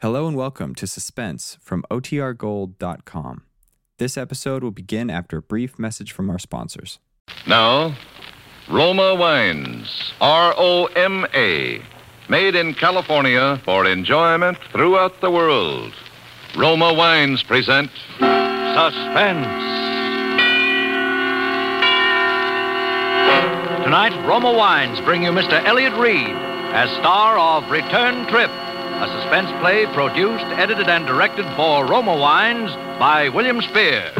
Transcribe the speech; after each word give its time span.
Hello 0.00 0.28
and 0.28 0.36
welcome 0.36 0.76
to 0.76 0.86
Suspense 0.86 1.58
from 1.60 1.84
OTRGold.com. 1.90 3.42
This 3.98 4.16
episode 4.16 4.62
will 4.62 4.70
begin 4.70 5.10
after 5.10 5.38
a 5.38 5.42
brief 5.42 5.76
message 5.76 6.12
from 6.12 6.30
our 6.30 6.38
sponsors. 6.38 7.00
Now, 7.48 7.96
Roma 8.70 9.16
Wines, 9.16 10.12
R 10.20 10.54
O 10.56 10.84
M 10.94 11.26
A, 11.34 11.82
made 12.28 12.54
in 12.54 12.74
California 12.74 13.60
for 13.64 13.86
enjoyment 13.86 14.56
throughout 14.70 15.20
the 15.20 15.32
world. 15.32 15.92
Roma 16.56 16.94
Wines 16.94 17.42
present 17.42 17.90
Suspense. 18.20 19.48
Tonight, 23.82 24.14
Roma 24.28 24.52
Wines 24.52 25.00
bring 25.00 25.24
you 25.24 25.30
Mr. 25.32 25.60
Elliott 25.64 25.94
Reid 25.94 26.36
as 26.70 26.88
star 26.98 27.36
of 27.36 27.68
Return 27.68 28.28
Trip, 28.28 28.50
a 29.00 29.06
suspense 29.20 29.48
play 29.60 29.86
produced, 29.94 30.44
edited, 30.58 30.88
and 30.88 31.06
directed 31.06 31.46
for 31.54 31.86
Roma 31.86 32.16
Wines 32.16 32.72
by 32.98 33.28
William 33.28 33.62
Spier. 33.62 34.12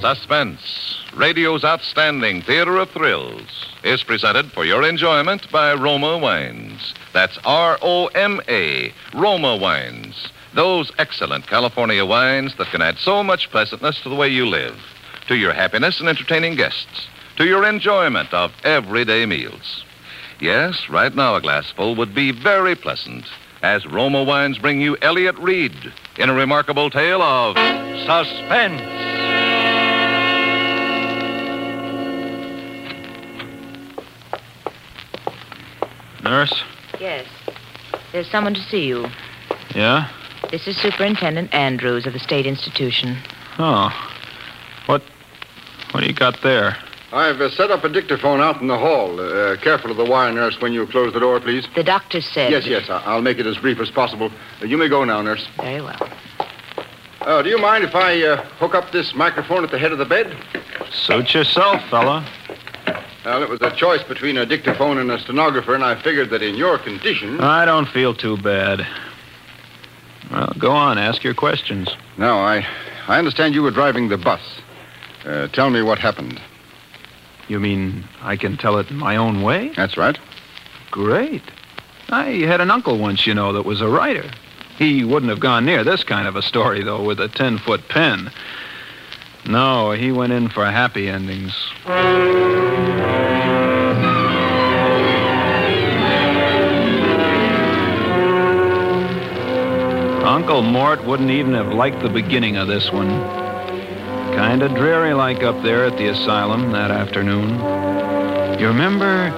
Suspense, 0.00 1.04
radio's 1.14 1.64
outstanding 1.64 2.40
theater 2.40 2.78
of 2.78 2.88
thrills, 2.90 3.66
is 3.84 4.02
presented 4.02 4.50
for 4.52 4.64
your 4.64 4.82
enjoyment 4.84 5.50
by 5.52 5.74
Roma 5.74 6.16
Wines. 6.16 6.94
That's 7.12 7.38
R 7.44 7.78
O 7.82 8.06
M 8.06 8.40
A, 8.48 8.94
Roma 9.14 9.56
Wines. 9.56 10.28
Those 10.54 10.90
excellent 10.98 11.46
California 11.46 12.06
wines 12.06 12.54
that 12.56 12.68
can 12.68 12.80
add 12.80 12.96
so 12.96 13.22
much 13.22 13.50
pleasantness 13.50 14.00
to 14.00 14.08
the 14.08 14.14
way 14.14 14.28
you 14.28 14.46
live, 14.46 14.78
to 15.28 15.36
your 15.36 15.52
happiness 15.52 16.00
in 16.00 16.08
entertaining 16.08 16.54
guests, 16.54 17.06
to 17.36 17.44
your 17.44 17.66
enjoyment 17.66 18.32
of 18.32 18.50
everyday 18.64 19.26
meals. 19.26 19.84
Yes, 20.40 20.88
right 20.90 21.14
now 21.14 21.34
a 21.34 21.40
glassful 21.40 21.94
would 21.96 22.14
be 22.14 22.30
very 22.30 22.74
pleasant 22.74 23.26
as 23.62 23.86
Roma 23.86 24.22
Wines 24.22 24.58
bring 24.58 24.80
you 24.80 24.96
Elliott 25.00 25.38
Reid 25.38 25.92
in 26.18 26.28
a 26.28 26.34
remarkable 26.34 26.90
tale 26.90 27.22
of 27.22 27.56
Suspense. 28.04 28.82
Nurse? 36.22 36.62
Yes. 37.00 37.26
There's 38.12 38.30
someone 38.30 38.54
to 38.54 38.62
see 38.62 38.86
you. 38.86 39.06
Yeah? 39.74 40.10
This 40.50 40.66
is 40.68 40.76
Superintendent 40.76 41.54
Andrews 41.54 42.06
of 42.06 42.12
the 42.12 42.18
State 42.18 42.46
Institution. 42.46 43.16
Oh. 43.58 43.90
What 44.86 45.02
what 45.92 46.00
do 46.00 46.06
you 46.06 46.12
got 46.12 46.42
there? 46.42 46.76
I've 47.12 47.40
uh, 47.40 47.50
set 47.50 47.70
up 47.70 47.84
a 47.84 47.88
dictaphone 47.88 48.40
out 48.40 48.60
in 48.60 48.66
the 48.66 48.78
hall. 48.78 49.20
Uh, 49.20 49.56
careful 49.58 49.90
of 49.90 49.96
the 49.96 50.04
wire, 50.04 50.32
nurse, 50.32 50.60
when 50.60 50.72
you 50.72 50.86
close 50.86 51.12
the 51.12 51.20
door, 51.20 51.38
please. 51.40 51.66
The 51.74 51.84
doctor 51.84 52.20
said. 52.20 52.50
Yes, 52.50 52.66
yes, 52.66 52.90
I- 52.90 53.02
I'll 53.04 53.22
make 53.22 53.38
it 53.38 53.46
as 53.46 53.56
brief 53.58 53.78
as 53.80 53.90
possible. 53.90 54.30
Uh, 54.60 54.66
you 54.66 54.76
may 54.76 54.88
go 54.88 55.04
now, 55.04 55.22
nurse. 55.22 55.46
Very 55.56 55.80
well. 55.80 56.10
Uh, 57.20 57.42
do 57.42 57.48
you 57.48 57.58
mind 57.58 57.84
if 57.84 57.94
I 57.94 58.22
uh, 58.22 58.44
hook 58.58 58.74
up 58.74 58.90
this 58.92 59.14
microphone 59.14 59.64
at 59.64 59.70
the 59.70 59.78
head 59.78 59.92
of 59.92 59.98
the 59.98 60.04
bed? 60.04 60.36
Suit 60.92 61.34
yourself, 61.34 61.82
fella. 61.90 62.24
Well, 63.24 63.42
it 63.42 63.48
was 63.48 63.60
a 63.62 63.74
choice 63.74 64.02
between 64.04 64.36
a 64.36 64.46
dictaphone 64.46 64.98
and 64.98 65.10
a 65.10 65.18
stenographer, 65.18 65.74
and 65.74 65.82
I 65.84 66.00
figured 66.00 66.30
that 66.30 66.42
in 66.42 66.54
your 66.54 66.78
condition. 66.78 67.40
I 67.40 67.64
don't 67.64 67.86
feel 67.88 68.14
too 68.14 68.36
bad. 68.36 68.86
Well, 70.30 70.52
go 70.58 70.70
on, 70.70 70.98
ask 70.98 71.24
your 71.24 71.34
questions. 71.34 71.88
Now, 72.18 72.38
I, 72.38 72.66
I 73.08 73.18
understand 73.18 73.54
you 73.54 73.62
were 73.62 73.70
driving 73.72 74.08
the 74.08 74.16
bus. 74.18 74.40
Uh, 75.24 75.48
tell 75.48 75.70
me 75.70 75.82
what 75.82 75.98
happened. 75.98 76.40
You 77.48 77.60
mean 77.60 78.04
I 78.22 78.36
can 78.36 78.56
tell 78.56 78.78
it 78.78 78.90
in 78.90 78.96
my 78.96 79.16
own 79.16 79.42
way? 79.42 79.68
That's 79.76 79.96
right. 79.96 80.18
Great. 80.90 81.42
I 82.08 82.24
had 82.46 82.60
an 82.60 82.70
uncle 82.70 82.98
once, 82.98 83.26
you 83.26 83.34
know, 83.34 83.52
that 83.52 83.64
was 83.64 83.80
a 83.80 83.88
writer. 83.88 84.30
He 84.78 85.04
wouldn't 85.04 85.30
have 85.30 85.40
gone 85.40 85.64
near 85.64 85.84
this 85.84 86.04
kind 86.04 86.28
of 86.28 86.36
a 86.36 86.42
story, 86.42 86.82
though, 86.82 87.02
with 87.02 87.20
a 87.20 87.28
10 87.28 87.58
foot 87.58 87.88
pen. 87.88 88.30
No, 89.46 89.92
he 89.92 90.12
went 90.12 90.32
in 90.32 90.48
for 90.48 90.64
happy 90.66 91.08
endings. 91.08 91.54
Uncle 100.26 100.62
Mort 100.62 101.04
wouldn't 101.04 101.30
even 101.30 101.54
have 101.54 101.72
liked 101.72 102.00
the 102.02 102.08
beginning 102.08 102.56
of 102.56 102.66
this 102.66 102.90
one. 102.92 103.45
Kinda 104.36 104.68
dreary 104.68 105.14
like 105.14 105.42
up 105.42 105.62
there 105.62 105.86
at 105.86 105.96
the 105.96 106.08
asylum 106.08 106.70
that 106.72 106.90
afternoon. 106.90 107.58
You 108.60 108.66
remember, 108.66 109.30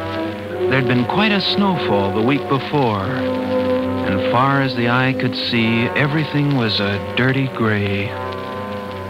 there'd 0.69 0.89
been 0.89 1.05
quite 1.05 1.31
a 1.31 1.41
snowfall 1.41 2.13
the 2.13 2.27
week 2.27 2.43
before. 2.49 3.07
And 3.07 4.33
far 4.33 4.61
as 4.61 4.75
the 4.75 4.89
eye 4.89 5.15
could 5.17 5.37
see, 5.37 5.85
everything 5.95 6.57
was 6.57 6.81
a 6.81 6.99
dirty 7.17 7.47
gray. 7.47 8.13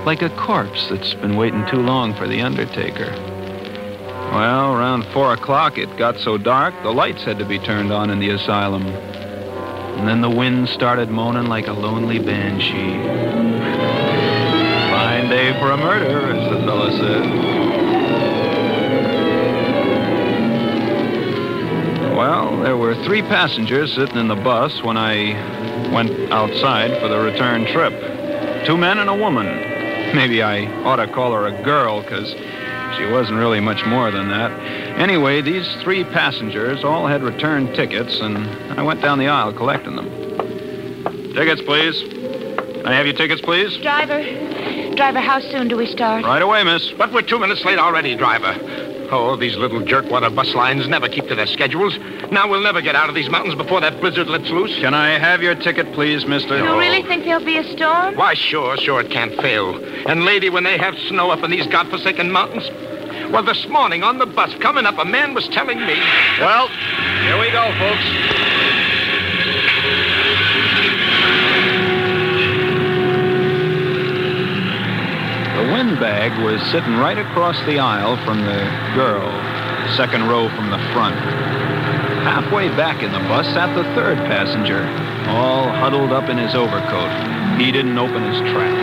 Like 0.04 0.20
a 0.20 0.28
corpse 0.36 0.88
that's 0.88 1.14
been 1.14 1.36
waiting 1.36 1.64
too 1.68 1.80
long 1.80 2.12
for 2.12 2.28
the 2.28 2.42
undertaker. 2.42 3.10
Well, 4.32 4.74
around 4.74 5.06
four 5.06 5.32
o'clock, 5.32 5.78
it 5.78 5.96
got 5.96 6.18
so 6.18 6.36
dark, 6.36 6.74
the 6.82 6.92
lights 6.92 7.24
had 7.24 7.38
to 7.38 7.46
be 7.46 7.58
turned 7.58 7.92
on 7.92 8.10
in 8.10 8.18
the 8.18 8.28
asylum. 8.28 8.86
And 8.86 10.06
then 10.06 10.20
the 10.20 10.28
wind 10.28 10.68
started 10.68 11.08
moaning 11.08 11.46
like 11.46 11.66
a 11.66 11.72
lonely 11.72 12.18
banshee. 12.18 13.37
Day 15.38 15.52
for 15.60 15.70
a 15.70 15.76
murder, 15.76 16.32
as 16.34 16.50
the 16.50 16.58
fella 16.66 16.90
said. 16.90 17.22
Well, 22.16 22.60
there 22.62 22.76
were 22.76 22.96
three 23.04 23.22
passengers 23.22 23.94
sitting 23.94 24.16
in 24.16 24.26
the 24.26 24.34
bus 24.34 24.82
when 24.82 24.96
I 24.96 25.34
went 25.92 26.10
outside 26.32 27.00
for 27.00 27.06
the 27.06 27.20
return 27.20 27.66
trip. 27.66 27.92
Two 28.66 28.76
men 28.76 28.98
and 28.98 29.08
a 29.08 29.14
woman. 29.14 29.46
Maybe 30.12 30.42
I 30.42 30.66
ought 30.82 30.96
to 30.96 31.06
call 31.06 31.30
her 31.30 31.46
a 31.46 31.62
girl, 31.62 32.02
because 32.02 32.32
she 32.96 33.06
wasn't 33.06 33.38
really 33.38 33.60
much 33.60 33.86
more 33.86 34.10
than 34.10 34.30
that. 34.30 34.50
Anyway, 34.98 35.40
these 35.40 35.72
three 35.82 36.02
passengers 36.02 36.82
all 36.82 37.06
had 37.06 37.22
return 37.22 37.72
tickets, 37.74 38.18
and 38.18 38.38
I 38.76 38.82
went 38.82 39.02
down 39.02 39.20
the 39.20 39.28
aisle 39.28 39.52
collecting 39.52 39.94
them. 39.94 40.10
Tickets, 41.32 41.62
please. 41.62 42.02
Can 42.02 42.86
I 42.86 42.94
have 42.94 43.06
your 43.06 43.14
tickets, 43.14 43.40
please? 43.40 43.76
Driver, 43.76 44.47
driver, 44.98 45.20
how 45.20 45.38
soon 45.38 45.68
do 45.68 45.76
we 45.76 45.86
start? 45.86 46.24
Right 46.24 46.42
away, 46.42 46.64
miss. 46.64 46.90
But 46.90 47.12
we're 47.12 47.22
two 47.22 47.38
minutes 47.38 47.64
late 47.64 47.78
already, 47.78 48.16
driver. 48.16 48.52
Oh, 49.12 49.36
these 49.36 49.56
little 49.56 49.80
jerkwater 49.80 50.34
bus 50.34 50.54
lines 50.54 50.88
never 50.88 51.08
keep 51.08 51.28
to 51.28 51.36
their 51.36 51.46
schedules. 51.46 51.96
Now 52.32 52.50
we'll 52.50 52.62
never 52.64 52.80
get 52.80 52.96
out 52.96 53.08
of 53.08 53.14
these 53.14 53.30
mountains 53.30 53.54
before 53.54 53.80
that 53.80 54.00
blizzard 54.00 54.26
lets 54.26 54.50
loose. 54.50 54.74
Can 54.80 54.94
I 54.94 55.10
have 55.10 55.40
your 55.40 55.54
ticket, 55.54 55.92
please, 55.92 56.26
mister? 56.26 56.58
You 56.58 56.76
really 56.76 57.02
think 57.02 57.24
there'll 57.24 57.44
be 57.44 57.58
a 57.58 57.76
storm? 57.76 58.16
Why, 58.16 58.34
sure, 58.34 58.76
sure, 58.76 59.00
it 59.00 59.10
can't 59.10 59.34
fail. 59.40 59.76
And, 60.08 60.24
lady, 60.24 60.50
when 60.50 60.64
they 60.64 60.76
have 60.76 60.98
snow 61.08 61.30
up 61.30 61.44
in 61.44 61.52
these 61.52 61.68
godforsaken 61.68 62.32
mountains. 62.32 62.68
Well, 63.32 63.44
this 63.44 63.68
morning 63.68 64.02
on 64.02 64.18
the 64.18 64.26
bus 64.26 64.52
coming 64.56 64.84
up, 64.84 64.98
a 64.98 65.04
man 65.04 65.32
was 65.32 65.46
telling 65.48 65.78
me. 65.78 65.94
Well, 66.40 66.66
here 67.22 67.38
we 67.38 67.52
go, 67.52 67.72
folks. 67.78 68.57
The 75.88 75.94
windbag 75.94 76.44
was 76.44 76.60
sitting 76.70 76.98
right 76.98 77.16
across 77.16 77.56
the 77.64 77.78
aisle 77.78 78.22
from 78.26 78.44
the 78.44 78.60
girl, 78.94 79.24
second 79.96 80.28
row 80.28 80.50
from 80.50 80.68
the 80.68 80.76
front. 80.92 81.16
Halfway 82.28 82.68
back 82.76 83.02
in 83.02 83.10
the 83.10 83.20
bus 83.20 83.46
sat 83.46 83.74
the 83.74 83.84
third 83.94 84.18
passenger, 84.28 84.84
all 85.32 85.66
huddled 85.66 86.12
up 86.12 86.28
in 86.28 86.36
his 86.36 86.54
overcoat. 86.54 87.08
He 87.58 87.72
didn't 87.72 87.96
open 87.96 88.22
his 88.22 88.38
trap. 88.52 88.76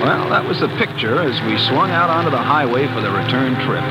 Well, 0.00 0.30
that 0.30 0.44
was 0.46 0.60
the 0.60 0.68
picture 0.78 1.20
as 1.20 1.42
we 1.42 1.58
swung 1.58 1.90
out 1.90 2.08
onto 2.08 2.30
the 2.30 2.38
highway 2.38 2.86
for 2.94 3.00
the 3.00 3.10
return 3.10 3.56
trip. 3.66 3.82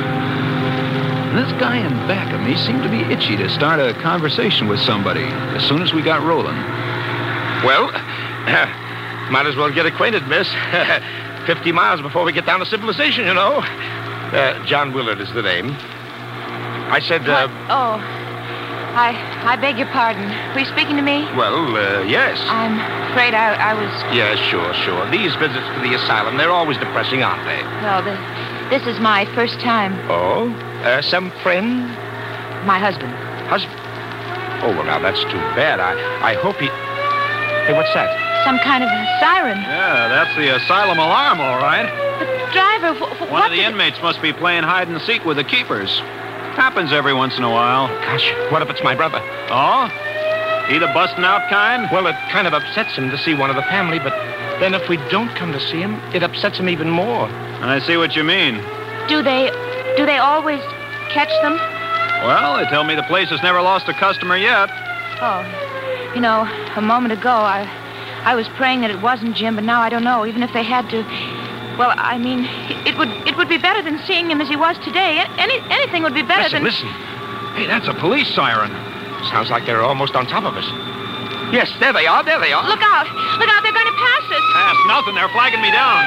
This 1.36 1.52
guy 1.60 1.84
in 1.84 1.92
back 2.08 2.34
of 2.34 2.40
me 2.40 2.56
seemed 2.56 2.84
to 2.84 2.90
be 2.90 3.02
itchy 3.12 3.36
to 3.36 3.50
start 3.50 3.82
a 3.82 3.94
conversation 4.00 4.70
with 4.70 4.80
somebody 4.80 5.26
as 5.52 5.68
soon 5.68 5.82
as 5.82 5.92
we 5.92 6.02
got 6.02 6.24
rolling. 6.24 6.56
Well, 7.68 7.92
might 9.32 9.48
as 9.48 9.58
well 9.58 9.70
get 9.70 9.86
acquainted, 9.86 10.26
miss. 10.30 10.48
Fifty 11.46 11.72
miles 11.72 12.02
before 12.02 12.24
we 12.24 12.32
get 12.32 12.46
down 12.46 12.60
to 12.60 12.66
civilization, 12.66 13.26
you 13.28 13.34
know. 13.34 13.58
Uh, 13.60 14.66
John 14.66 14.94
Willard 14.94 15.20
is 15.20 15.32
the 15.34 15.42
name. 15.42 15.76
I 16.90 17.00
said, 17.06 17.28
uh, 17.28 17.48
Oh, 17.70 18.00
I 18.96 19.12
I 19.44 19.56
beg 19.58 19.78
your 19.78 19.88
pardon. 19.88 20.24
Were 20.54 20.60
you 20.62 20.66
speaking 20.68 20.96
to 20.96 21.02
me? 21.02 21.24
well, 21.36 21.76
uh, 21.76 22.04
yes. 22.04 22.40
I'm 22.48 22.80
afraid 23.12 23.34
I, 23.34 23.56
I 23.56 23.74
was. 23.74 23.92
Yeah, 24.16 24.36
sure, 24.50 24.74
sure. 24.86 25.10
These 25.12 25.36
visits 25.36 25.68
to 25.76 25.80
the 25.82 25.94
asylum, 25.96 26.38
they're 26.38 26.52
always 26.52 26.78
depressing, 26.78 27.24
aren't 27.24 27.44
they? 27.46 27.62
Well, 27.84 28.02
the, 28.04 28.16
this 28.70 28.88
is 28.88 29.00
my 29.02 29.26
first 29.36 29.60
time. 29.60 29.94
Oh? 30.10 30.50
Uh, 30.84 31.02
some 31.02 31.30
friend? 31.44 31.88
My 32.66 32.80
husband. 32.80 33.12
Husband? 33.52 33.76
Oh, 34.64 34.70
well, 34.70 34.86
now, 34.86 35.00
that's 35.00 35.22
too 35.26 35.42
bad. 35.60 35.80
I, 35.82 35.92
I 36.32 36.34
hope 36.36 36.56
he... 36.58 36.68
Hey, 37.68 37.74
what's 37.74 37.94
that? 37.94 38.10
Some 38.44 38.60
kind 38.60 38.84
of 38.84 38.90
a 38.90 39.18
siren. 39.20 39.58
Yeah, 39.62 40.08
that's 40.10 40.36
the 40.36 40.56
asylum 40.56 41.00
alarm, 41.00 41.40
all 41.40 41.58
right. 41.58 41.88
But 42.20 42.28
driver, 42.52 42.94
wh- 42.94 43.16
wh- 43.18 43.22
One 43.22 43.30
what 43.32 43.46
of 43.46 43.52
the 43.52 43.58
did- 43.58 43.72
inmates 43.72 44.02
must 44.02 44.22
be 44.22 44.34
playing 44.34 44.64
hide 44.64 44.88
and 44.88 45.02
seek 45.02 45.24
with 45.26 45.38
the 45.38 45.44
keepers. 45.44 46.00
Happens 46.60 46.92
every 46.92 47.14
once 47.14 47.38
in 47.38 47.44
a 47.44 47.50
while. 47.50 47.88
Gosh, 47.88 48.32
what 48.52 48.62
if 48.62 48.70
it's 48.70 48.84
my 48.84 48.94
brother? 48.96 49.20
Oh? 49.50 49.88
He 50.68 50.78
the 50.78 50.88
busting 50.88 51.24
out 51.24 51.50
kind? 51.50 51.90
Well, 51.92 52.06
it 52.08 52.16
kind 52.32 52.46
of 52.48 52.54
upsets 52.54 52.96
him 52.96 53.10
to 53.12 53.18
see 53.18 53.34
one 53.34 53.50
of 53.50 53.56
the 53.56 53.64
family, 53.64 54.00
but 54.00 54.14
then 54.60 54.74
if 54.74 54.88
we 54.88 54.98
don't 55.10 55.30
come 55.36 55.52
to 55.52 55.60
see 55.60 55.80
him, 55.80 55.96
it 56.14 56.22
upsets 56.24 56.58
him 56.58 56.70
even 56.70 56.90
more. 56.90 57.28
And 57.28 57.66
I 57.66 57.80
see 57.80 57.98
what 57.98 58.16
you 58.16 58.24
mean. 58.24 58.62
Do 59.08 59.22
they 59.24 59.52
do 59.98 60.06
they 60.06 60.18
always 60.20 60.62
catch 61.10 61.30
them? 61.42 61.56
Well, 62.24 62.58
they 62.58 62.66
tell 62.66 62.84
me 62.84 62.96
the 62.96 63.04
place 63.04 63.30
has 63.30 63.42
never 63.44 63.62
lost 63.62 63.88
a 63.90 63.94
customer 63.94 64.38
yet. 64.38 64.70
Oh. 65.22 65.44
You 66.16 66.22
know, 66.22 66.48
a 66.76 66.82
moment 66.82 67.12
ago 67.14 67.32
I 67.32 67.64
I 68.26 68.36
was 68.36 68.48
praying 68.50 68.82
that 68.82 68.92
it 68.92 69.02
wasn't 69.02 69.36
Jim, 69.36 69.56
but 69.56 69.64
now 69.64 69.82
I 69.82 69.90
don't 69.90 70.04
know, 70.04 70.26
even 70.26 70.44
if 70.44 70.54
they 70.54 70.64
had 70.64 70.90
to 70.92 71.04
well, 71.78 71.94
I 71.98 72.18
mean, 72.20 72.46
it 72.86 72.98
would 72.98 73.10
it 73.28 73.36
would 73.36 73.50
be 73.50 73.58
better 73.58 73.82
than 73.82 73.98
seeing 74.06 74.30
him 74.30 74.42
as 74.42 74.48
he 74.48 74.56
was 74.56 74.78
today. 74.80 75.26
Any 75.38 75.60
anything 75.72 76.04
would 76.04 76.14
be 76.14 76.22
better 76.22 76.44
Listen, 76.44 76.64
than 76.64 76.72
listen. 76.72 76.88
Hey, 77.58 77.66
that's 77.66 77.88
a 77.88 77.94
police 77.96 78.28
siren. 78.34 78.72
Sounds 79.30 79.50
like 79.50 79.66
they're 79.66 79.82
almost 79.82 80.16
on 80.16 80.28
top 80.28 80.44
of 80.44 80.56
us. 80.56 80.66
Yes, 81.54 81.72
there 81.80 81.94
they 81.94 82.06
are. 82.08 82.24
There 82.24 82.40
they 82.40 82.52
are. 82.52 82.68
Look 82.68 82.82
out! 82.82 83.06
Look 83.40 83.50
out! 83.50 83.64
They're 83.64 83.74
going 83.74 83.86
to 83.86 83.94
pass 83.94 84.24
us. 84.32 84.42
Pass 84.54 84.76
nothing. 84.88 85.16
They're 85.16 85.30
flagging 85.30 85.62
me 85.62 85.72
down. 85.72 86.04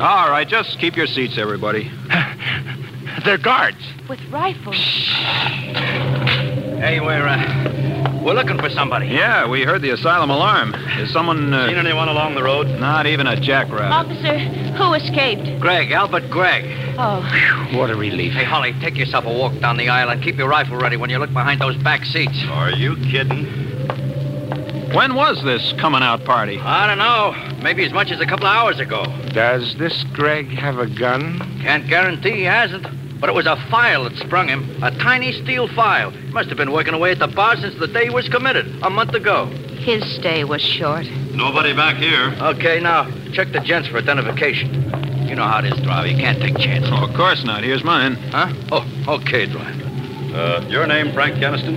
All 0.00 0.30
right, 0.30 0.46
just 0.46 0.78
keep 0.78 0.96
your 0.96 1.06
seats, 1.06 1.38
everybody. 1.38 1.90
They're 3.24 3.38
guards. 3.38 3.78
With 4.08 4.20
rifles. 4.30 4.76
Hey, 6.76 7.00
we're, 7.00 7.26
uh, 7.26 7.83
we're 8.24 8.34
looking 8.34 8.58
for 8.58 8.70
somebody. 8.70 9.06
Yeah, 9.08 9.46
we 9.48 9.62
heard 9.64 9.82
the 9.82 9.90
asylum 9.90 10.30
alarm. 10.30 10.74
Is 10.98 11.12
someone. 11.12 11.52
Uh, 11.52 11.68
Seen 11.68 11.76
anyone 11.76 12.08
along 12.08 12.34
the 12.34 12.42
road? 12.42 12.66
Not 12.80 13.06
even 13.06 13.26
a 13.26 13.38
jackrabbit. 13.38 13.92
Officer, 13.92 14.38
who 14.38 14.94
escaped? 14.94 15.60
Greg, 15.60 15.90
Albert 15.92 16.30
Gregg. 16.30 16.64
Oh, 16.98 17.20
What 17.76 17.90
a 17.90 17.96
relief. 17.96 18.32
Hey, 18.32 18.44
Holly, 18.44 18.72
take 18.80 18.96
yourself 18.96 19.24
a 19.26 19.32
walk 19.32 19.58
down 19.60 19.76
the 19.76 19.88
aisle 19.88 20.10
and 20.10 20.22
keep 20.22 20.36
your 20.36 20.48
rifle 20.48 20.76
ready 20.76 20.96
when 20.96 21.10
you 21.10 21.18
look 21.18 21.32
behind 21.32 21.60
those 21.60 21.76
back 21.78 22.04
seats. 22.04 22.42
Are 22.48 22.70
you 22.70 22.96
kidding? 22.96 23.44
When 24.94 25.16
was 25.16 25.42
this 25.42 25.72
coming 25.72 26.02
out 26.02 26.24
party? 26.24 26.58
I 26.60 26.86
don't 26.86 26.98
know. 26.98 27.34
Maybe 27.64 27.84
as 27.84 27.92
much 27.92 28.12
as 28.12 28.20
a 28.20 28.26
couple 28.26 28.46
of 28.46 28.54
hours 28.54 28.78
ago. 28.78 29.04
Does 29.32 29.74
this 29.76 30.04
Greg 30.12 30.48
have 30.50 30.78
a 30.78 30.86
gun? 30.86 31.40
Can't 31.62 31.88
guarantee 31.88 32.30
he 32.30 32.42
hasn't. 32.44 32.86
But 33.24 33.30
it 33.30 33.36
was 33.36 33.46
a 33.46 33.56
file 33.70 34.04
that 34.04 34.18
sprung 34.18 34.48
him. 34.48 34.82
A 34.82 34.90
tiny 34.90 35.32
steel 35.32 35.66
file. 35.68 36.10
He 36.10 36.30
Must 36.30 36.50
have 36.50 36.58
been 36.58 36.72
working 36.72 36.92
away 36.92 37.12
at 37.12 37.20
the 37.20 37.26
bar 37.26 37.56
since 37.56 37.74
the 37.76 37.86
day 37.86 38.04
he 38.04 38.10
was 38.10 38.28
committed, 38.28 38.66
a 38.82 38.90
month 38.90 39.14
ago. 39.14 39.46
his 39.46 40.04
stay 40.16 40.44
was 40.44 40.60
short. 40.60 41.06
Nobody 41.32 41.72
back 41.72 41.96
here. 41.96 42.36
Okay, 42.38 42.80
now, 42.80 43.10
check 43.32 43.50
the 43.52 43.60
gents 43.60 43.88
for 43.88 43.96
identification. 43.96 44.74
You 45.26 45.36
know 45.36 45.44
how 45.44 45.60
it 45.60 45.64
is, 45.64 45.80
driver. 45.80 46.06
You 46.06 46.18
can't 46.18 46.38
take 46.38 46.58
chances. 46.58 46.90
Oh, 46.92 47.06
of 47.06 47.14
course 47.16 47.42
not. 47.44 47.64
Here's 47.64 47.82
mine. 47.82 48.16
Huh? 48.16 48.52
Oh, 48.70 48.86
okay, 49.08 49.46
driver. 49.46 49.84
Uh, 50.36 50.66
your 50.68 50.86
name, 50.86 51.10
Frank 51.14 51.36
Keniston? 51.36 51.76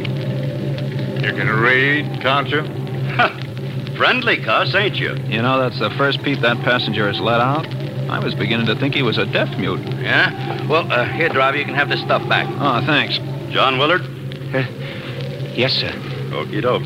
You 1.23 1.31
can 1.31 1.47
read, 1.47 2.21
can't 2.21 2.49
you? 2.49 2.63
Friendly 3.95 4.43
cuss, 4.43 4.75
ain't 4.75 4.97
you? 4.97 5.15
You 5.27 5.41
know, 5.43 5.61
that's 5.61 5.79
the 5.79 5.91
first 5.91 6.21
peep 6.23 6.41
that 6.41 6.57
passenger 6.57 7.07
has 7.07 7.21
let 7.21 7.39
out. 7.39 7.76
I 8.09 8.19
was 8.19 8.33
beginning 8.35 8.65
to 8.67 8.75
think 8.75 8.95
he 8.95 9.03
was 9.03 9.17
a 9.17 9.25
deaf 9.25 9.57
mute. 9.57 9.81
Yeah? 9.99 10.65
Well, 10.67 10.91
uh, 10.91 11.05
here, 11.05 11.29
driver, 11.29 11.57
you 11.57 11.65
can 11.65 11.75
have 11.75 11.89
this 11.89 11.99
stuff 12.01 12.27
back. 12.29 12.47
Oh, 12.59 12.85
thanks. 12.85 13.17
John 13.51 13.77
Willard? 13.77 14.01
Yes, 15.55 15.73
sir. 15.73 15.91
Okie 16.31 16.61
doke. 16.61 16.83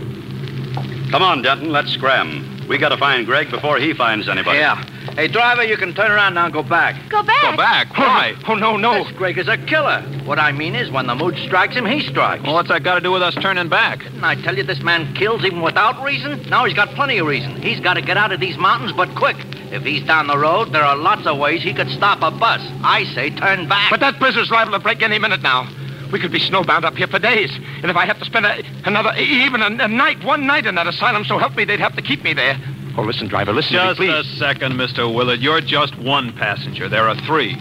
Come 1.12 1.22
on, 1.22 1.42
Denton, 1.42 1.72
let's 1.72 1.92
scram. 1.92 2.66
We 2.68 2.78
gotta 2.78 2.98
find 2.98 3.26
Greg 3.26 3.52
before 3.52 3.78
he 3.78 3.94
finds 3.94 4.30
anybody. 4.30 4.60
Yeah. 4.60 4.82
Hey, 5.16 5.28
driver, 5.28 5.64
you 5.64 5.76
can 5.76 5.94
turn 5.94 6.10
around 6.10 6.36
now 6.36 6.46
and 6.46 6.54
go 6.54 6.64
back. 6.64 6.96
Go 7.10 7.22
back. 7.22 7.42
Go 7.42 7.58
back. 7.58 7.98
Why? 7.98 8.34
Oh, 8.48 8.56
no, 8.56 8.78
no. 8.78 9.04
This 9.04 9.12
Greg 9.18 9.38
is 9.38 9.48
a 9.48 9.58
killer. 9.58 10.02
What 10.24 10.40
I 10.40 10.54
mean 10.54 10.74
is, 10.74 10.90
when 10.90 11.08
the 11.08 11.16
mood 11.16 11.38
strikes 11.38 11.76
him, 11.76 11.86
he 11.86 12.00
strikes. 12.00 12.44
Well, 12.44 12.54
what's 12.54 12.70
that 12.70 12.84
got 12.84 12.96
to 12.96 13.02
do 13.02 13.12
with 13.12 13.22
us 13.22 13.36
turning 13.36 13.68
back? 13.68 14.00
Didn't 14.00 14.24
I 14.24 14.36
tell 14.36 14.56
you 14.56 14.64
this 14.64 14.82
man 14.82 15.14
kills 15.14 15.44
even 15.44 15.62
without 15.62 16.02
reason? 16.02 16.42
Now 16.50 16.64
he's 16.64 16.76
got 16.76 16.90
plenty 16.96 17.18
of 17.18 17.28
reason. 17.28 17.62
He's 17.62 17.82
got 17.82 17.96
to 17.96 18.02
get 18.02 18.16
out 18.16 18.32
of 18.32 18.40
these 18.40 18.58
mountains, 18.58 18.94
but 18.94 19.14
quick. 19.16 19.36
If 19.72 19.84
he's 19.84 20.04
down 20.06 20.28
the 20.28 20.38
road, 20.38 20.72
there 20.72 20.84
are 20.84 20.96
lots 20.96 21.26
of 21.28 21.38
ways 21.38 21.62
he 21.62 21.74
could 21.74 21.90
stop 21.90 22.22
a 22.22 22.32
bus. 22.32 22.62
I 22.84 23.04
say 23.14 23.32
turn 23.32 23.68
back. 23.68 23.90
But 23.90 24.00
that 24.00 24.18
prisoner's 24.18 24.50
liable 24.50 24.74
to 24.74 24.80
break 24.80 25.02
any 25.02 25.20
minute 25.20 25.42
now. 25.42 25.70
We 26.12 26.20
could 26.20 26.32
be 26.32 26.40
snowbound 26.40 26.84
up 26.84 26.96
here 26.96 27.08
for 27.08 27.20
days. 27.20 27.52
And 27.82 27.90
if 27.90 27.96
I 27.96 28.06
have 28.06 28.20
to 28.20 28.26
spend 28.26 28.46
a, 28.46 28.64
another, 28.86 29.14
even 29.16 29.62
a, 29.62 29.68
a 29.68 29.88
night, 29.88 30.24
one 30.24 30.46
night 30.46 30.66
in 30.66 30.76
that 30.76 30.88
asylum, 30.88 31.24
so 31.24 31.38
help 31.38 31.56
me, 31.56 31.64
they'd 31.64 31.80
have 31.80 31.96
to 31.96 32.02
keep 32.02 32.24
me 32.24 32.34
there. 32.34 32.58
Oh, 32.98 33.04
listen, 33.04 33.28
driver, 33.28 33.54
listen 33.54 33.74
Just 33.74 33.98
to 33.98 34.02
me, 34.02 34.10
please. 34.10 34.24
Just 34.26 34.36
a 34.36 34.38
second, 34.38 34.74
Mr. 34.74 35.14
Willard. 35.14 35.40
You're 35.40 35.62
just 35.62 35.98
one 35.98 36.34
passenger. 36.34 36.90
There 36.90 37.08
are 37.08 37.16
three. 37.26 37.56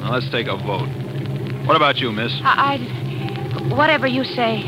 Now, 0.00 0.12
let's 0.12 0.30
take 0.30 0.46
a 0.46 0.56
vote. 0.56 0.88
What 1.66 1.76
about 1.76 1.98
you, 1.98 2.12
miss? 2.12 2.32
I, 2.44 2.76
I 2.76 3.74
whatever 3.74 4.06
you 4.06 4.24
say. 4.24 4.62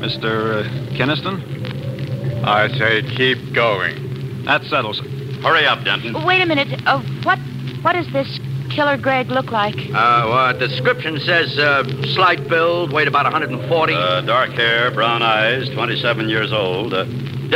Mr. 0.00 0.64
Uh, 0.64 0.96
Keniston? 0.96 2.44
I 2.44 2.68
say 2.68 3.02
keep 3.16 3.54
going. 3.54 4.44
That 4.44 4.62
settles 4.64 5.00
it. 5.00 5.06
Hurry 5.42 5.66
up, 5.66 5.84
Denton. 5.84 6.24
Wait 6.24 6.42
a 6.42 6.46
minute. 6.46 6.82
Uh, 6.86 7.00
what 7.22 7.38
what 7.82 7.92
does 7.92 8.10
this 8.12 8.38
killer 8.70 8.96
Greg 8.96 9.28
look 9.30 9.50
like? 9.50 9.76
Uh, 9.76 10.26
well, 10.28 10.58
description 10.58 11.18
says 11.20 11.58
uh, 11.58 11.82
slight 12.14 12.46
build, 12.48 12.92
weight 12.92 13.08
about 13.08 13.24
140. 13.24 13.94
Uh, 13.94 14.20
dark 14.22 14.50
hair, 14.50 14.90
brown 14.90 15.22
eyes, 15.22 15.68
27 15.70 16.28
years 16.28 16.52
old. 16.52 16.92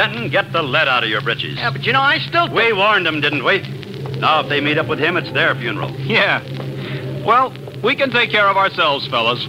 Denton, 0.00 0.30
get 0.30 0.50
the 0.50 0.62
lead 0.62 0.88
out 0.88 1.04
of 1.04 1.10
your 1.10 1.20
britches. 1.20 1.56
yeah, 1.58 1.68
but 1.68 1.84
you 1.84 1.92
know, 1.92 2.00
I 2.00 2.20
still 2.20 2.48
We 2.48 2.72
warned 2.72 3.04
them, 3.04 3.20
didn't 3.20 3.44
we? 3.44 3.58
Now, 4.18 4.40
if 4.40 4.48
they 4.48 4.58
meet 4.58 4.78
up 4.78 4.86
with 4.86 4.98
him, 4.98 5.18
it's 5.18 5.30
their 5.32 5.54
funeral. 5.54 5.90
Yeah. 6.00 6.42
Well, 7.22 7.52
we 7.84 7.94
can 7.96 8.10
take 8.10 8.30
care 8.30 8.48
of 8.48 8.56
ourselves, 8.56 9.06
fellas. 9.08 9.46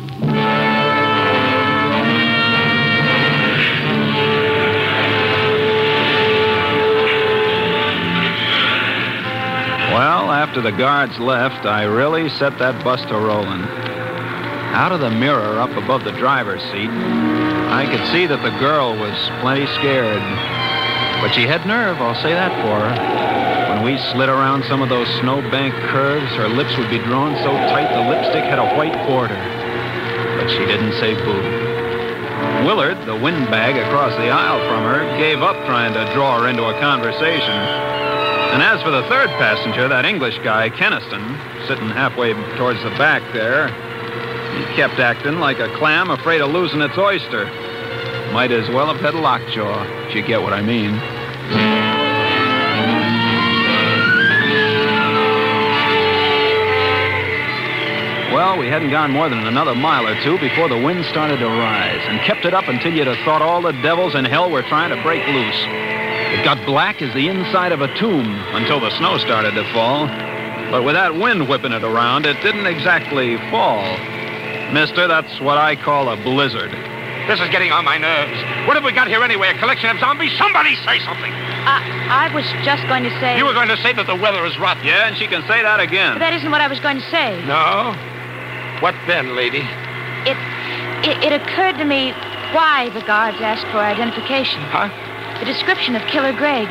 Well, 9.93 10.31
after 10.31 10.61
the 10.61 10.71
guards 10.71 11.17
left, 11.17 11.65
I 11.65 11.83
really 11.83 12.27
set 12.27 12.59
that 12.59 12.83
bus 12.83 12.99
to 13.05 13.13
rolling. 13.17 13.90
Out 14.71 14.93
of 14.93 15.01
the 15.01 15.11
mirror 15.11 15.59
up 15.59 15.75
above 15.75 16.05
the 16.05 16.15
driver's 16.15 16.63
seat, 16.71 16.87
I 16.87 17.85
could 17.91 18.07
see 18.07 18.25
that 18.25 18.41
the 18.41 18.55
girl 18.57 18.95
was 18.95 19.19
plenty 19.43 19.67
scared. 19.75 20.23
But 21.19 21.35
she 21.35 21.43
had 21.43 21.67
nerve, 21.67 21.99
I'll 21.99 22.15
say 22.23 22.31
that 22.31 22.55
for 22.63 22.79
her. 22.79 22.95
When 23.75 23.83
we 23.83 23.99
slid 24.15 24.29
around 24.29 24.63
some 24.65 24.81
of 24.81 24.87
those 24.87 25.11
snowbank 25.19 25.75
curves, 25.91 26.31
her 26.39 26.47
lips 26.47 26.77
would 26.77 26.89
be 26.89 27.03
drawn 27.03 27.35
so 27.43 27.51
tight 27.51 27.91
the 27.91 28.09
lipstick 28.09 28.47
had 28.47 28.59
a 28.63 28.73
white 28.79 28.95
border. 29.05 29.35
But 30.39 30.47
she 30.47 30.63
didn't 30.63 30.95
say 31.03 31.19
boo. 31.19 32.65
Willard, 32.65 32.97
the 33.05 33.19
windbag 33.19 33.75
across 33.75 34.15
the 34.15 34.31
aisle 34.31 34.63
from 34.71 34.87
her, 34.87 35.03
gave 35.19 35.43
up 35.43 35.59
trying 35.67 35.93
to 35.93 36.13
draw 36.15 36.39
her 36.39 36.47
into 36.47 36.63
a 36.63 36.79
conversation. 36.79 37.59
And 38.55 38.63
as 38.63 38.81
for 38.81 38.89
the 38.89 39.03
third 39.11 39.27
passenger, 39.35 39.87
that 39.89 40.05
English 40.05 40.39
guy, 40.47 40.69
Keniston, 40.69 41.23
sitting 41.67 41.89
halfway 41.89 42.33
towards 42.55 42.81
the 42.83 42.91
back 42.91 43.21
there, 43.33 43.67
he 44.57 44.75
kept 44.75 44.99
acting 44.99 45.39
like 45.39 45.59
a 45.59 45.67
clam 45.77 46.09
afraid 46.09 46.41
of 46.41 46.51
losing 46.51 46.81
its 46.81 46.97
oyster. 46.97 47.45
Might 48.31 48.51
as 48.51 48.69
well 48.69 48.87
have 48.87 49.01
had 49.01 49.13
a 49.13 49.19
lockjaw, 49.19 49.83
if 50.07 50.15
you 50.15 50.21
get 50.21 50.41
what 50.41 50.53
I 50.53 50.61
mean. 50.61 50.99
Well, 58.33 58.57
we 58.57 58.67
hadn't 58.67 58.91
gone 58.91 59.11
more 59.11 59.27
than 59.27 59.45
another 59.45 59.75
mile 59.75 60.07
or 60.07 60.15
two 60.23 60.39
before 60.39 60.69
the 60.69 60.77
wind 60.77 61.03
started 61.05 61.39
to 61.39 61.47
rise 61.47 62.01
and 62.07 62.21
kept 62.21 62.45
it 62.45 62.53
up 62.53 62.69
until 62.69 62.93
you'd 62.93 63.07
have 63.07 63.19
thought 63.25 63.41
all 63.41 63.61
the 63.61 63.73
devils 63.83 64.15
in 64.15 64.23
hell 64.23 64.49
were 64.49 64.63
trying 64.63 64.95
to 64.95 65.03
break 65.03 65.25
loose. 65.27 65.91
It 66.31 66.45
got 66.45 66.65
black 66.65 67.01
as 67.01 67.13
the 67.13 67.27
inside 67.27 67.73
of 67.73 67.81
a 67.81 67.93
tomb 67.99 68.33
until 68.55 68.79
the 68.79 68.89
snow 68.97 69.17
started 69.17 69.53
to 69.55 69.63
fall. 69.73 70.07
But 70.71 70.85
with 70.85 70.95
that 70.95 71.15
wind 71.15 71.49
whipping 71.49 71.73
it 71.73 71.83
around, 71.83 72.25
it 72.25 72.41
didn't 72.41 72.67
exactly 72.67 73.35
fall. 73.51 73.83
Mister, 74.73 75.07
that's 75.07 75.39
what 75.41 75.57
I 75.57 75.75
call 75.75 76.09
a 76.09 76.15
blizzard. 76.17 76.71
This 77.27 77.39
is 77.39 77.49
getting 77.49 77.71
on 77.71 77.85
my 77.85 77.97
nerves. 77.97 78.33
What 78.67 78.75
have 78.75 78.83
we 78.83 78.91
got 78.91 79.07
here 79.07 79.23
anyway? 79.23 79.49
A 79.49 79.57
collection 79.59 79.89
of 79.89 79.99
zombies? 79.99 80.31
Somebody 80.37 80.75
say 80.87 80.99
something. 81.05 81.31
I 81.31 82.27
I 82.29 82.33
was 82.33 82.45
just 82.65 82.83
going 82.87 83.03
to 83.03 83.11
say. 83.19 83.37
You 83.37 83.45
were 83.45 83.53
going 83.53 83.67
to 83.69 83.77
say 83.77 83.93
that 83.93 84.07
the 84.07 84.15
weather 84.15 84.43
is 84.45 84.57
rotten. 84.57 84.83
Yeah, 84.85 85.07
and 85.07 85.15
she 85.17 85.27
can 85.27 85.41
say 85.47 85.61
that 85.61 85.77
But 85.77 85.87
again. 85.87 86.19
that 86.19 86.33
isn't 86.33 86.49
what 86.49 86.61
I 86.61 86.67
was 86.67 86.79
going 86.79 86.97
to 86.99 87.09
say. 87.11 87.37
No? 87.45 87.93
What 88.81 88.95
then, 89.07 89.35
lady? 89.35 89.61
It, 90.25 90.37
it 91.05 91.31
it 91.31 91.33
occurred 91.41 91.77
to 91.77 91.85
me 91.85 92.11
why 92.55 92.89
the 92.93 93.01
guards 93.05 93.37
asked 93.39 93.67
for 93.71 93.79
identification. 93.79 94.59
Huh? 94.73 94.89
The 95.39 95.45
description 95.45 95.95
of 95.95 96.01
Killer 96.07 96.33
Greg. 96.33 96.67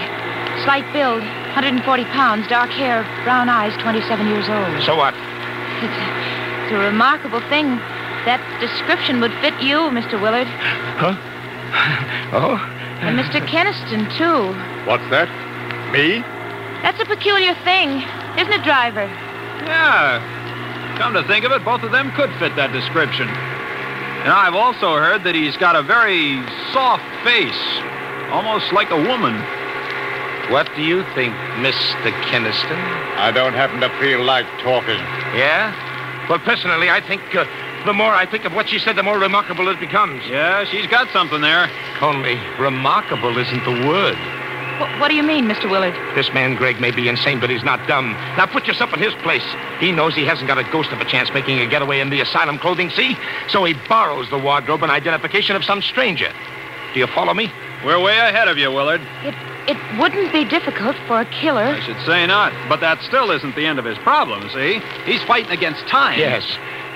Slight 0.65 0.85
build, 0.93 1.23
140 1.57 2.05
pounds, 2.13 2.47
dark 2.49 2.69
hair, 2.71 3.03
brown 3.25 3.49
eyes, 3.49 3.73
27 3.81 4.27
years 4.29 4.45
old. 4.51 4.83
So 4.85 4.93
what? 4.95 5.15
It's 5.81 5.97
a, 5.97 6.20
it's 6.71 6.79
a 6.79 6.87
remarkable 6.87 7.41
thing. 7.51 7.67
That 8.31 8.39
description 8.63 9.21
would 9.21 9.35
fit 9.43 9.59
you, 9.59 9.91
Mr. 9.91 10.23
Willard. 10.23 10.47
Huh? 11.03 11.19
Oh? 12.31 12.55
And 13.03 13.19
Mr. 13.19 13.43
Keniston, 13.43 14.07
too. 14.15 14.55
What's 14.87 15.03
that? 15.11 15.27
Me? 15.91 16.23
That's 16.87 17.01
a 17.03 17.07
peculiar 17.07 17.59
thing, 17.67 18.07
isn't 18.39 18.55
it, 18.55 18.63
driver? 18.63 19.03
Yeah. 19.67 20.23
Come 20.99 21.13
to 21.15 21.27
think 21.27 21.45
of 21.45 21.51
it, 21.51 21.65
both 21.65 21.83
of 21.83 21.91
them 21.91 22.13
could 22.13 22.31
fit 22.39 22.55
that 22.55 22.71
description. 22.71 23.27
And 23.27 24.31
I've 24.31 24.55
also 24.55 24.95
heard 24.95 25.25
that 25.25 25.35
he's 25.35 25.57
got 25.57 25.75
a 25.75 25.83
very 25.83 26.39
soft 26.71 27.03
face, 27.27 27.63
almost 28.31 28.71
like 28.71 28.95
a 28.95 29.01
woman. 29.11 29.35
What 30.55 30.71
do 30.77 30.83
you 30.87 31.03
think, 31.19 31.35
Mr. 31.59 32.15
Keniston? 32.31 32.79
I 33.19 33.33
don't 33.35 33.55
happen 33.55 33.81
to 33.81 33.91
feel 33.99 34.23
like 34.23 34.47
talking. 34.63 35.03
Yeah? 35.35 35.90
Well, 36.31 36.39
personally, 36.39 36.89
I 36.89 37.01
think 37.01 37.35
uh, 37.35 37.45
the 37.85 37.93
more 37.93 38.15
I 38.15 38.25
think 38.25 38.45
of 38.45 38.53
what 38.53 38.69
she 38.69 38.79
said, 38.79 38.95
the 38.95 39.03
more 39.03 39.19
remarkable 39.19 39.67
it 39.69 39.81
becomes. 39.81 40.25
Yeah, 40.29 40.63
she's 40.65 40.87
got 40.87 41.11
something 41.11 41.41
there. 41.41 41.69
Only 42.01 42.37
remarkable 42.57 43.37
isn't 43.37 43.65
the 43.65 43.89
word. 43.89 44.15
Wh- 44.79 45.01
what 45.01 45.09
do 45.09 45.17
you 45.17 45.25
mean, 45.25 45.47
Mr. 45.47 45.69
Willard? 45.69 45.95
This 46.15 46.33
man, 46.33 46.55
Greg, 46.55 46.81
may 46.81 46.93
be 46.93 47.09
insane, 47.09 47.41
but 47.41 47.51
he's 47.51 47.65
not 47.65 47.85
dumb. 47.89 48.13
Now 48.39 48.47
put 48.47 48.69
yourself 48.69 48.93
in 48.95 49.01
his 49.01 49.13
place. 49.25 49.43
He 49.81 49.91
knows 49.91 50.15
he 50.15 50.25
hasn't 50.25 50.47
got 50.47 50.57
a 50.57 50.63
ghost 50.71 50.93
of 50.93 51.01
a 51.01 51.05
chance 51.05 51.33
making 51.35 51.59
a 51.59 51.67
getaway 51.67 51.99
in 51.99 52.11
the 52.11 52.21
asylum 52.21 52.61
clothing, 52.61 52.91
see? 52.91 53.19
So 53.49 53.65
he 53.65 53.75
borrows 53.89 54.31
the 54.31 54.39
wardrobe 54.39 54.85
and 54.85 54.93
identification 54.93 55.57
of 55.57 55.65
some 55.65 55.83
stranger. 55.83 56.33
Do 56.95 57.01
you 57.01 57.09
follow 57.09 57.35
me? 57.35 57.53
We're 57.85 58.01
way 58.01 58.19
ahead 58.19 58.47
of 58.47 58.57
you, 58.57 58.71
Willard. 58.71 59.01
It 59.25 59.35
it 59.69 59.77
wouldn't 59.99 60.33
be 60.33 60.45
difficult 60.45 60.97
for 61.07 61.21
a 61.21 61.25
killer. 61.27 61.63
I 61.63 61.81
should 61.81 62.01
say 62.07 62.27
not. 62.27 62.53
But 62.69 62.81
that 62.81 63.03
still 63.03 63.31
isn't 63.31 63.55
the 63.57 63.67
end 63.67 63.79
of 63.79 63.85
his 63.85 63.99
problem, 63.99 64.49
see? 64.51 64.81
He's 65.05 65.23
fighting 65.23 65.53
against 65.53 65.87
time. 65.89 66.19
Yes. 66.19 66.45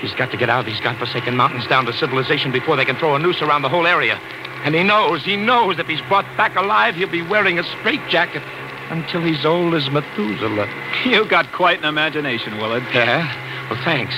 He's 0.01 0.13
got 0.13 0.31
to 0.31 0.37
get 0.37 0.49
out 0.49 0.61
of 0.61 0.65
these 0.65 0.79
godforsaken 0.81 1.35
mountains 1.35 1.67
down 1.67 1.85
to 1.85 1.93
civilization 1.93 2.51
before 2.51 2.75
they 2.75 2.85
can 2.85 2.95
throw 2.97 3.15
a 3.15 3.19
noose 3.19 3.41
around 3.41 3.61
the 3.61 3.69
whole 3.69 3.87
area. 3.87 4.19
And 4.63 4.75
he 4.75 4.83
knows, 4.83 5.23
he 5.23 5.35
knows 5.35 5.79
if 5.79 5.87
he's 5.87 6.01
brought 6.01 6.25
back 6.37 6.55
alive, 6.55 6.95
he'll 6.95 7.09
be 7.09 7.21
wearing 7.21 7.59
a 7.59 7.63
straitjacket 7.63 8.43
until 8.89 9.21
he's 9.21 9.45
old 9.45 9.73
as 9.73 9.89
Methuselah. 9.89 10.67
You've 11.05 11.29
got 11.29 11.51
quite 11.51 11.79
an 11.79 11.85
imagination, 11.85 12.57
Willard. 12.57 12.83
Yeah? 12.93 13.69
Well, 13.69 13.81
thanks. 13.83 14.15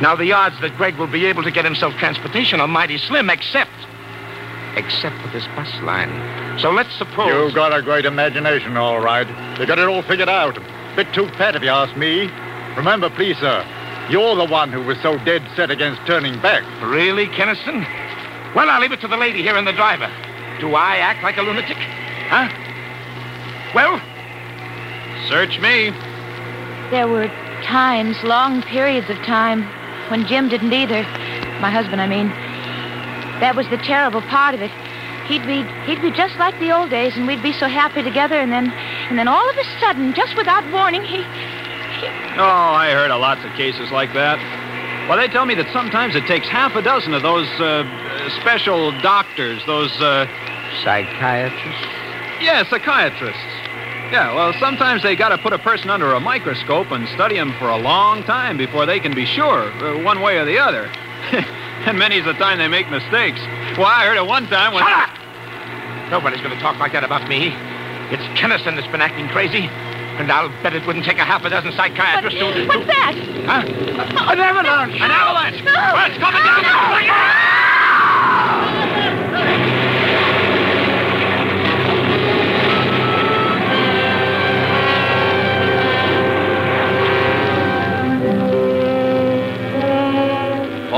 Now, 0.00 0.16
the 0.16 0.32
odds 0.32 0.60
that 0.60 0.76
Greg 0.76 0.96
will 0.96 1.06
be 1.06 1.26
able 1.26 1.42
to 1.42 1.50
get 1.50 1.64
himself 1.64 1.94
transportation 1.94 2.60
are 2.60 2.68
mighty 2.68 2.98
slim, 2.98 3.30
except. 3.30 3.70
Except 4.76 5.16
for 5.20 5.28
this 5.28 5.46
bus 5.56 5.72
line. 5.82 6.58
So 6.60 6.70
let's 6.70 6.94
suppose. 6.96 7.28
You've 7.28 7.54
got 7.54 7.76
a 7.76 7.82
great 7.82 8.04
imagination, 8.04 8.76
all 8.76 9.00
right. 9.00 9.26
You 9.58 9.66
got 9.66 9.78
it 9.78 9.88
all 9.88 10.02
figured 10.02 10.28
out. 10.28 10.58
Bit 10.96 11.12
too 11.12 11.28
fat, 11.30 11.56
if 11.56 11.62
you 11.62 11.70
ask 11.70 11.96
me. 11.96 12.30
Remember, 12.76 13.10
please, 13.10 13.38
sir, 13.38 13.66
you're 14.10 14.36
the 14.36 14.44
one 14.44 14.72
who 14.72 14.82
was 14.82 14.98
so 15.00 15.18
dead 15.24 15.42
set 15.56 15.70
against 15.70 16.04
turning 16.06 16.40
back. 16.40 16.62
Really, 16.82 17.26
Keniston? 17.26 17.86
Well, 18.54 18.70
I'll 18.70 18.80
leave 18.80 18.92
it 18.92 19.00
to 19.00 19.08
the 19.08 19.16
lady 19.16 19.42
here 19.42 19.56
and 19.56 19.66
the 19.66 19.72
driver. 19.72 20.10
Do 20.60 20.74
I 20.74 20.96
act 20.96 21.22
like 21.22 21.36
a 21.36 21.42
lunatic? 21.42 21.76
Huh? 21.76 22.48
Well, 23.74 24.00
Search 25.28 25.58
me. 25.58 25.88
There 26.90 27.08
were 27.08 27.28
times, 27.64 28.22
long 28.22 28.60
periods 28.60 29.08
of 29.08 29.16
time, 29.24 29.62
when 30.10 30.26
Jim 30.26 30.50
didn't 30.50 30.72
either. 30.72 31.02
My 31.60 31.70
husband, 31.70 32.02
I 32.02 32.06
mean. 32.06 32.28
That 33.44 33.56
was 33.56 33.68
the 33.68 33.76
terrible 33.76 34.22
part 34.22 34.54
of 34.54 34.62
it. 34.62 34.70
He'd 35.28 35.44
be 35.44 35.68
he'd 35.84 36.00
be 36.00 36.10
just 36.10 36.34
like 36.38 36.58
the 36.60 36.72
old 36.72 36.88
days, 36.88 37.14
and 37.14 37.26
we'd 37.26 37.42
be 37.42 37.52
so 37.52 37.68
happy 37.68 38.02
together, 38.02 38.40
and 38.40 38.50
then 38.50 38.72
and 38.72 39.18
then 39.18 39.28
all 39.28 39.44
of 39.50 39.54
a 39.58 39.64
sudden, 39.78 40.14
just 40.14 40.34
without 40.34 40.64
warning, 40.72 41.04
he 41.04 41.18
Oh, 42.40 42.72
I 42.72 42.92
heard 42.92 43.10
of 43.10 43.20
lots 43.20 43.44
of 43.44 43.52
cases 43.52 43.90
like 43.92 44.14
that. 44.14 44.40
Well, 45.10 45.18
they 45.18 45.28
tell 45.28 45.44
me 45.44 45.54
that 45.56 45.70
sometimes 45.74 46.16
it 46.16 46.24
takes 46.24 46.48
half 46.48 46.74
a 46.74 46.80
dozen 46.80 47.12
of 47.12 47.20
those 47.20 47.46
uh, 47.60 47.84
special 48.40 48.98
doctors, 49.02 49.60
those, 49.66 49.92
uh, 50.00 50.24
psychiatrist. 50.82 51.84
yeah, 52.40 52.64
psychiatrists. 52.64 53.44
Yeah, 54.08 54.32
well, 54.34 54.54
sometimes 54.54 55.02
they 55.02 55.16
got 55.16 55.36
to 55.36 55.38
put 55.38 55.52
a 55.52 55.58
person 55.58 55.90
under 55.90 56.14
a 56.14 56.20
microscope 56.20 56.92
and 56.92 57.06
study 57.08 57.36
him 57.36 57.52
for 57.58 57.68
a 57.68 57.76
long 57.76 58.22
time 58.22 58.56
before 58.56 58.86
they 58.86 59.00
can 59.00 59.14
be 59.14 59.26
sure, 59.26 59.70
uh, 59.84 60.02
one 60.02 60.22
way 60.22 60.38
or 60.38 60.46
the 60.46 60.56
other. 60.56 60.90
and 61.86 61.98
many's 61.98 62.24
the 62.24 62.32
time 62.34 62.58
they 62.58 62.68
make 62.68 62.90
mistakes. 62.90 63.40
Well, 63.76 63.86
I 63.86 64.06
heard 64.06 64.16
it 64.16 64.26
one 64.26 64.46
time 64.48 64.74
when. 64.74 64.82
Shut 64.84 64.92
up! 64.92 65.10
Nobody's 66.10 66.40
going 66.40 66.54
to 66.54 66.60
talk 66.60 66.78
like 66.78 66.92
that 66.92 67.04
about 67.04 67.28
me. 67.28 67.52
It's 68.10 68.22
Keniston 68.38 68.76
that's 68.76 68.88
been 68.88 69.00
acting 69.00 69.28
crazy. 69.28 69.68
And 70.18 70.30
I'll 70.30 70.48
bet 70.62 70.74
it 70.74 70.86
wouldn't 70.86 71.04
take 71.04 71.18
a 71.18 71.24
half 71.24 71.44
a 71.44 71.50
dozen 71.50 71.72
psychiatrists 71.72 72.38
to... 72.38 72.66
What's 72.68 72.86
that? 72.86 73.14
Huh? 73.46 73.66
An 74.30 74.38
avalanche! 74.38 74.94
An 75.00 75.10
avalanche! 75.10 75.64
Well, 75.64 76.06
it's 76.06 76.18
coming 76.18 76.42
down 76.44 76.62
now! 79.68 79.73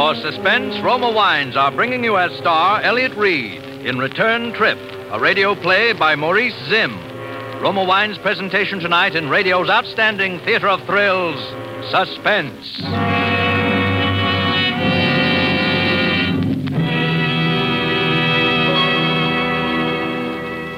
For 0.06 0.14
suspense, 0.14 0.78
Roma 0.84 1.10
Wines 1.10 1.56
are 1.56 1.72
bringing 1.72 2.04
you 2.04 2.16
as 2.16 2.30
star 2.38 2.80
Elliott 2.80 3.16
Reid 3.16 3.60
in 3.84 3.98
Return 3.98 4.52
Trip, 4.52 4.78
a 5.10 5.18
radio 5.18 5.56
play 5.56 5.94
by 5.94 6.14
Maurice 6.14 6.54
Zimm. 6.68 6.94
Roma 7.60 7.82
Wines' 7.82 8.16
presentation 8.18 8.78
tonight 8.78 9.16
in 9.16 9.28
radio's 9.28 9.68
outstanding 9.68 10.38
theater 10.44 10.68
of 10.68 10.80
thrills, 10.86 11.40
Suspense. 11.90 12.76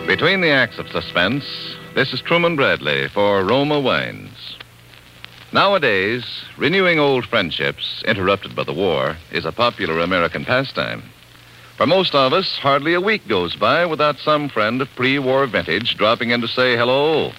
Between 0.07 0.41
the 0.41 0.49
acts 0.49 0.79
of 0.79 0.89
suspense, 0.89 1.45
this 1.95 2.15
is 2.15 2.23
Truman 2.23 2.57
Bradley 2.57 3.09
for 3.09 3.45
Roma 3.45 3.79
Wines. 3.79 4.28
Nowadays, 5.51 6.45
renewing 6.59 6.99
old 6.99 7.25
friendships 7.25 8.03
interrupted 8.07 8.55
by 8.55 8.65
the 8.65 8.73
war 8.75 9.17
is 9.33 9.47
a 9.47 9.53
popular 9.53 10.01
American 10.01 10.45
pastime. 10.45 11.03
For 11.79 11.87
most 11.87 12.15
of 12.15 12.35
us, 12.35 12.59
hardly 12.59 12.93
a 12.93 13.01
week 13.01 13.27
goes 13.27 13.57
by 13.57 13.87
without 13.87 14.19
some 14.19 14.51
friend 14.51 14.83
of 14.83 14.95
pre 14.95 15.19
war 15.19 15.47
vintage 15.47 15.97
dropping 15.97 16.31
in 16.31 16.43
to 16.43 16.49
say 16.49 16.77
hello. 16.77 17.33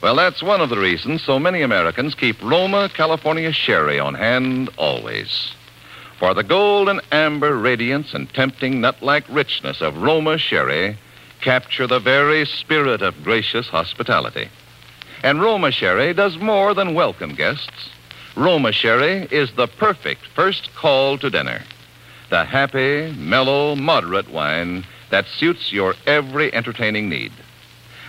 Well, 0.00 0.16
that's 0.16 0.42
one 0.42 0.62
of 0.62 0.70
the 0.70 0.78
reasons 0.78 1.22
so 1.22 1.38
many 1.38 1.60
Americans 1.60 2.14
keep 2.14 2.40
Roma 2.40 2.88
California 2.88 3.52
Sherry 3.52 3.98
on 3.98 4.14
hand 4.14 4.70
always. 4.78 5.52
For 6.18 6.32
the 6.32 6.42
gold 6.42 6.88
and 6.88 7.02
amber 7.12 7.54
radiance 7.54 8.14
and 8.14 8.32
tempting 8.32 8.80
nut 8.80 9.02
like 9.02 9.24
richness 9.28 9.82
of 9.82 10.00
Roma 10.00 10.38
Sherry 10.38 10.96
capture 11.42 11.86
the 11.86 12.00
very 12.00 12.46
spirit 12.46 13.02
of 13.02 13.22
gracious 13.22 13.68
hospitality. 13.68 14.48
And 15.22 15.42
Roma 15.42 15.72
Sherry 15.72 16.14
does 16.14 16.38
more 16.38 16.74
than 16.74 16.94
welcome 16.94 17.34
guests. 17.34 17.90
Roma 18.36 18.70
Sherry 18.70 19.26
is 19.32 19.50
the 19.52 19.66
perfect 19.66 20.24
first 20.26 20.72
call 20.76 21.18
to 21.18 21.28
dinner. 21.28 21.62
The 22.30 22.44
happy, 22.44 23.12
mellow, 23.18 23.74
moderate 23.74 24.30
wine 24.30 24.84
that 25.10 25.26
suits 25.26 25.72
your 25.72 25.96
every 26.06 26.54
entertaining 26.54 27.08
need. 27.08 27.32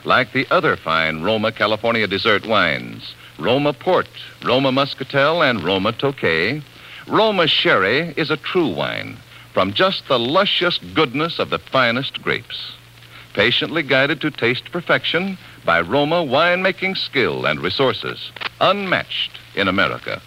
Like 0.03 0.33
the 0.33 0.47
other 0.51 0.75
fine 0.75 1.23
Roma 1.23 1.51
California 1.51 2.05
dessert 2.05 2.45
wines, 2.45 3.15
Roma 3.39 3.73
Port, 3.73 4.09
Roma 4.43 4.71
Muscatel, 4.71 5.41
and 5.41 5.63
Roma 5.63 5.93
Tokay, 5.93 6.61
Roma 7.07 7.47
Sherry 7.47 8.13
is 8.17 8.29
a 8.29 8.37
true 8.37 8.67
wine 8.67 9.17
from 9.51 9.73
just 9.73 10.07
the 10.07 10.19
luscious 10.19 10.77
goodness 10.93 11.39
of 11.39 11.49
the 11.49 11.57
finest 11.57 12.21
grapes 12.21 12.73
patiently 13.33 13.83
guided 13.83 14.19
to 14.21 14.31
taste 14.31 14.71
perfection 14.71 15.37
by 15.65 15.81
Roma 15.81 16.23
winemaking 16.23 16.97
skill 16.97 17.45
and 17.45 17.59
resources, 17.59 18.31
unmatched 18.61 19.39
in 19.55 19.67
America. 19.67 20.21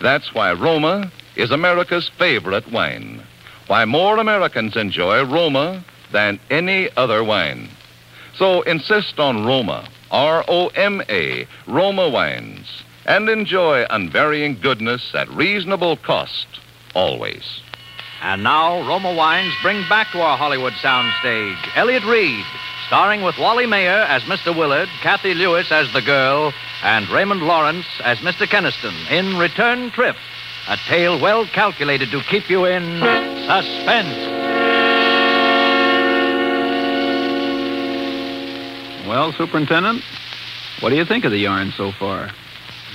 That's 0.00 0.34
why 0.34 0.52
Roma 0.52 1.10
is 1.36 1.50
America's 1.50 2.08
favorite 2.08 2.70
wine, 2.70 3.22
why 3.66 3.84
more 3.84 4.18
Americans 4.18 4.76
enjoy 4.76 5.24
Roma 5.24 5.84
than 6.10 6.38
any 6.50 6.88
other 6.96 7.24
wine. 7.24 7.68
So 8.34 8.62
insist 8.62 9.18
on 9.18 9.44
Roma, 9.44 9.88
R 10.10 10.44
O 10.48 10.68
M 10.68 11.02
A, 11.08 11.46
Roma 11.66 12.08
wines, 12.08 12.82
and 13.06 13.28
enjoy 13.28 13.84
unvarying 13.90 14.60
goodness 14.60 15.14
at 15.14 15.28
reasonable 15.30 15.96
cost, 15.96 16.46
always. 16.94 17.60
And 18.22 18.44
now, 18.44 18.86
Roma 18.86 19.12
Wines 19.12 19.52
bring 19.62 19.82
back 19.88 20.12
to 20.12 20.20
our 20.20 20.38
Hollywood 20.38 20.74
soundstage 20.74 21.58
Elliott 21.74 22.04
Reid, 22.04 22.44
starring 22.92 23.22
with 23.22 23.38
Wally 23.38 23.64
Maher 23.64 24.02
as 24.02 24.22
Mr. 24.24 24.54
Willard, 24.54 24.86
Cathy 25.00 25.32
Lewis 25.32 25.72
as 25.72 25.90
the 25.94 26.02
girl, 26.02 26.52
and 26.82 27.08
Raymond 27.08 27.40
Lawrence 27.40 27.86
as 28.04 28.18
Mr. 28.18 28.46
Keniston 28.46 28.94
in 29.10 29.38
Return 29.38 29.90
Trip, 29.92 30.14
a 30.68 30.76
tale 30.76 31.18
well 31.18 31.46
calculated 31.46 32.10
to 32.10 32.20
keep 32.24 32.50
you 32.50 32.66
in 32.66 32.82
suspense. 33.46 34.14
Well, 39.08 39.32
Superintendent, 39.32 40.02
what 40.80 40.90
do 40.90 40.96
you 40.96 41.06
think 41.06 41.24
of 41.24 41.30
the 41.30 41.38
yarn 41.38 41.72
so 41.74 41.92
far? 41.92 42.28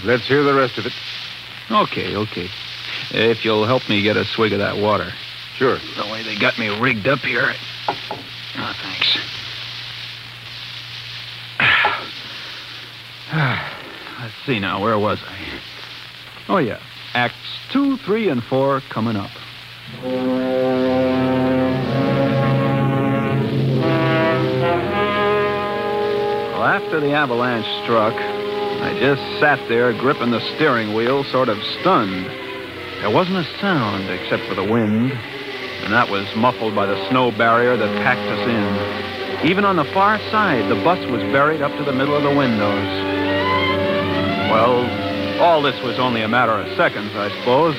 Let's 0.06 0.28
hear 0.28 0.44
the 0.44 0.54
rest 0.54 0.78
of 0.78 0.86
it. 0.86 0.94
Okay, 1.72 2.16
okay. 2.16 2.50
If 3.10 3.44
you'll 3.44 3.66
help 3.66 3.90
me 3.90 4.04
get 4.04 4.16
a 4.16 4.26
swig 4.26 4.54
of 4.54 4.60
that 4.60 4.78
water. 4.78 5.12
Sure. 5.56 5.80
The 5.96 6.06
way 6.12 6.22
they 6.22 6.38
got 6.38 6.60
me 6.60 6.68
rigged 6.80 7.08
up 7.08 7.22
here. 7.22 7.52
Oh, 7.90 8.76
thanks. 8.80 9.37
Ah, 13.32 13.74
Let's 14.22 14.34
see 14.46 14.60
now, 14.60 14.82
where 14.82 14.98
was 14.98 15.20
I? 15.24 15.60
Oh, 16.50 16.58
yeah. 16.58 16.80
Acts 17.14 17.36
2, 17.72 17.98
3, 17.98 18.30
and 18.30 18.44
4 18.44 18.82
coming 18.90 19.16
up. 19.16 19.30
Well, 26.50 26.64
after 26.64 27.00
the 27.00 27.14
avalanche 27.14 27.68
struck, 27.84 28.14
I 28.16 28.98
just 29.00 29.22
sat 29.40 29.60
there 29.70 29.94
gripping 29.94 30.32
the 30.32 30.40
steering 30.56 30.94
wheel, 30.96 31.24
sort 31.26 31.50
of 31.50 31.62
stunned. 31.80 32.26
There 32.26 33.12
wasn't 33.12 33.38
a 33.38 33.60
sound 33.60 34.10
except 34.10 34.44
for 34.48 34.56
the 34.56 34.64
wind, 34.64 35.12
and 35.12 35.94
that 35.94 36.10
was 36.10 36.26
muffled 36.36 36.74
by 36.76 36.86
the 36.88 37.10
snow 37.10 37.32
barrier 37.32 37.78
that 37.78 38.04
packed 38.04 38.22
us 38.22 38.48
in. 38.48 39.48
Even 39.50 39.66
on 39.66 39.76
the 39.76 39.86
far 39.86 40.18
side, 40.32 40.68
the 40.72 40.82
bus 40.84 41.00
was 41.12 41.22
buried 41.32 41.62
up 41.62 41.72
to 41.78 41.84
the 41.84 41.94
middle 41.94 42.16
of 42.16 42.24
the 42.24 42.36
windows. 42.36 43.07
Well, 44.50 45.42
all 45.42 45.62
this 45.62 45.82
was 45.84 46.00
only 46.00 46.22
a 46.22 46.28
matter 46.28 46.54
of 46.54 46.68
seconds, 46.78 47.12
I 47.16 47.30
suppose. 47.40 47.76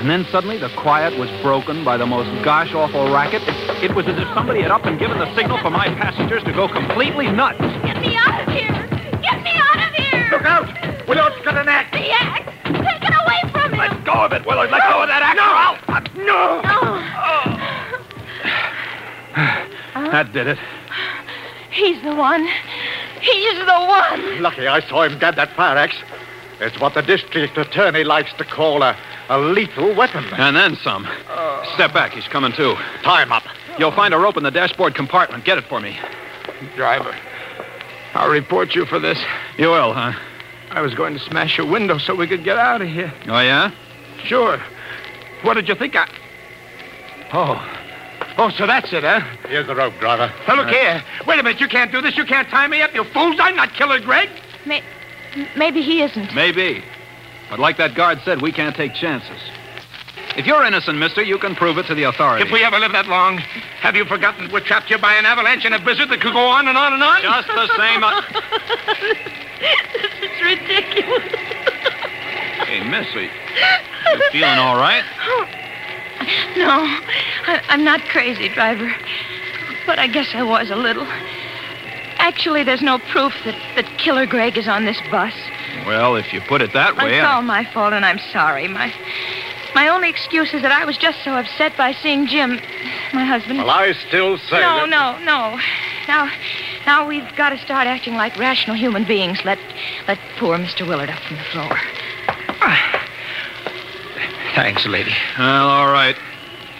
And 0.00 0.08
then 0.08 0.24
suddenly 0.32 0.58
the 0.58 0.70
quiet 0.70 1.16
was 1.18 1.30
broken 1.42 1.84
by 1.84 1.96
the 1.96 2.06
most 2.06 2.28
gosh 2.42 2.72
awful 2.74 3.12
racket. 3.12 3.42
It, 3.42 3.90
it 3.90 3.94
was 3.94 4.06
as 4.08 4.18
if 4.18 4.26
somebody 4.34 4.62
had 4.62 4.70
up 4.70 4.84
and 4.86 4.98
given 4.98 5.18
the 5.18 5.32
signal 5.36 5.58
for 5.58 5.70
my 5.70 5.86
passengers 5.94 6.42
to 6.44 6.52
go 6.52 6.66
completely 6.66 7.30
nuts. 7.30 7.60
Get 7.60 8.00
me 8.00 8.16
out 8.16 8.40
of 8.40 8.48
here! 8.48 8.88
Get 9.20 9.42
me 9.44 9.52
out 9.54 9.76
of 9.76 9.94
here! 9.94 10.28
Look 10.32 10.42
out! 10.42 10.66
Willard's 11.06 11.44
got 11.44 11.56
an 11.58 11.68
axe. 11.68 11.92
The 11.92 12.10
axe! 12.10 12.50
Take 12.64 13.04
it 13.04 13.14
away 13.14 13.52
from 13.52 13.72
him! 13.72 13.78
Let 13.78 14.04
go 14.04 14.12
of 14.24 14.32
it, 14.32 14.46
Willard. 14.46 14.70
Let 14.70 14.82
go 14.88 15.02
of 15.02 15.08
that 15.08 15.22
axe. 15.22 15.36
No! 15.36 15.76
Uh, 15.94 16.00
no! 16.24 16.62
Oh. 16.64 16.88
That 20.10 20.32
did 20.32 20.46
it. 20.46 20.58
He's 21.70 22.02
the 22.02 22.14
one. 22.14 22.46
He's 23.22 23.58
the 23.58 23.64
one. 23.66 24.42
Lucky 24.42 24.66
I 24.66 24.80
saw 24.88 25.02
him 25.04 25.18
grab 25.18 25.36
that 25.36 25.54
fire 25.54 25.76
axe. 25.76 25.96
It's 26.60 26.78
what 26.78 26.94
the 26.94 27.02
district 27.02 27.56
attorney 27.56 28.04
likes 28.04 28.32
to 28.34 28.44
call 28.44 28.82
a, 28.82 28.96
a 29.28 29.38
lethal 29.38 29.94
weapon. 29.94 30.24
And 30.34 30.54
then 30.54 30.76
some. 30.76 31.08
Step 31.74 31.92
back, 31.92 32.12
he's 32.12 32.28
coming 32.28 32.52
too. 32.52 32.74
Tie 33.02 33.22
him 33.22 33.32
up. 33.32 33.44
You'll 33.78 33.92
find 33.92 34.12
a 34.12 34.18
rope 34.18 34.36
in 34.36 34.42
the 34.42 34.50
dashboard 34.50 34.94
compartment. 34.94 35.44
Get 35.44 35.58
it 35.58 35.64
for 35.64 35.80
me. 35.80 35.98
Driver, 36.76 37.16
I'll 38.14 38.28
report 38.30 38.74
you 38.74 38.86
for 38.86 38.98
this. 38.98 39.18
You 39.56 39.70
will, 39.70 39.92
huh? 39.92 40.12
I 40.70 40.80
was 40.80 40.94
going 40.94 41.14
to 41.14 41.20
smash 41.20 41.58
your 41.58 41.66
window 41.66 41.98
so 41.98 42.14
we 42.14 42.26
could 42.26 42.44
get 42.44 42.58
out 42.58 42.82
of 42.82 42.88
here. 42.88 43.12
Oh, 43.26 43.40
yeah? 43.40 43.72
Sure. 44.24 44.60
What 45.42 45.54
did 45.54 45.68
you 45.68 45.74
think 45.74 45.96
I... 45.96 46.08
Oh. 47.32 47.81
Oh, 48.38 48.50
so 48.50 48.66
that's 48.66 48.92
it, 48.92 49.02
huh? 49.04 49.20
Here's 49.48 49.66
the 49.66 49.74
rope, 49.74 49.94
driver. 50.00 50.32
Now, 50.48 50.54
look 50.56 50.68
here. 50.68 51.02
Wait 51.26 51.38
a 51.38 51.42
minute. 51.42 51.60
You 51.60 51.68
can't 51.68 51.92
do 51.92 52.00
this. 52.00 52.16
You 52.16 52.24
can't 52.24 52.48
tie 52.48 52.66
me 52.66 52.80
up, 52.82 52.94
you 52.94 53.04
fools. 53.04 53.36
I'm 53.40 53.56
not 53.56 53.74
Killer 53.74 54.00
Greg. 54.00 54.28
May- 54.64 54.82
maybe 55.56 55.82
he 55.82 56.02
isn't. 56.02 56.34
Maybe. 56.34 56.82
But 57.50 57.58
like 57.58 57.76
that 57.76 57.94
guard 57.94 58.20
said, 58.24 58.40
we 58.40 58.50
can't 58.52 58.74
take 58.74 58.94
chances. 58.94 59.38
If 60.34 60.46
you're 60.46 60.64
innocent, 60.64 60.96
mister, 60.98 61.20
you 61.22 61.36
can 61.38 61.54
prove 61.54 61.76
it 61.76 61.84
to 61.86 61.94
the 61.94 62.04
authorities. 62.04 62.46
If 62.46 62.52
we 62.52 62.64
ever 62.64 62.78
live 62.78 62.92
that 62.92 63.06
long, 63.06 63.36
have 63.36 63.94
you 63.96 64.06
forgotten 64.06 64.50
we're 64.50 64.60
trapped 64.60 64.86
here 64.86 64.96
by 64.98 65.12
an 65.14 65.26
avalanche 65.26 65.66
and 65.66 65.74
a 65.74 65.78
blizzard 65.78 66.08
that 66.08 66.22
could 66.22 66.32
go 66.32 66.46
on 66.46 66.68
and 66.68 66.78
on 66.78 66.94
and 66.94 67.02
on? 67.02 67.20
Just 67.20 67.48
the 67.48 67.68
same. 67.76 68.02
uh, 68.02 68.22
this 69.92 70.30
is 70.30 70.42
ridiculous. 70.42 71.32
Hey, 72.64 72.80
Missy. 72.88 73.28
You 74.14 74.22
feeling 74.32 74.58
all 74.58 74.76
right? 74.76 75.04
No, 76.56 76.68
I, 77.46 77.62
I'm 77.68 77.84
not 77.84 78.00
crazy, 78.08 78.48
driver. 78.48 78.94
But 79.86 79.98
I 79.98 80.06
guess 80.06 80.28
I 80.34 80.42
was 80.42 80.70
a 80.70 80.76
little. 80.76 81.06
Actually, 82.18 82.62
there's 82.62 82.82
no 82.82 82.98
proof 82.98 83.32
that, 83.44 83.56
that 83.74 83.86
Killer 83.98 84.26
Greg 84.26 84.56
is 84.56 84.68
on 84.68 84.84
this 84.84 85.00
bus. 85.10 85.34
Well, 85.86 86.16
if 86.16 86.32
you 86.32 86.40
put 86.42 86.62
it 86.62 86.72
that 86.72 86.96
way, 86.96 87.18
it's 87.18 87.26
I- 87.26 87.34
all 87.34 87.42
my 87.42 87.64
fault, 87.64 87.92
and 87.92 88.04
I'm 88.04 88.20
sorry. 88.32 88.68
My 88.68 88.92
my 89.74 89.88
only 89.88 90.10
excuse 90.10 90.52
is 90.52 90.62
that 90.62 90.72
I 90.72 90.84
was 90.84 90.98
just 90.98 91.24
so 91.24 91.34
upset 91.34 91.76
by 91.76 91.92
seeing 91.92 92.26
Jim, 92.26 92.60
my 93.14 93.24
husband. 93.24 93.58
Well, 93.58 93.70
I 93.70 93.92
still 93.92 94.36
say 94.36 94.60
no, 94.60 94.86
that... 94.86 94.88
no, 94.88 95.18
no. 95.24 95.58
Now, 96.06 96.30
now 96.84 97.08
we've 97.08 97.34
got 97.36 97.50
to 97.50 97.58
start 97.58 97.86
acting 97.86 98.14
like 98.14 98.36
rational 98.36 98.76
human 98.76 99.04
beings. 99.04 99.44
Let 99.44 99.58
let 100.06 100.18
poor 100.38 100.58
Mr. 100.58 100.86
Willard 100.86 101.10
up 101.10 101.20
from 101.20 101.36
the 101.38 101.44
floor. 101.44 101.80
Thanks, 104.54 104.86
lady. 104.86 105.14
Well, 105.38 105.68
all 105.68 105.90
right. 105.90 106.16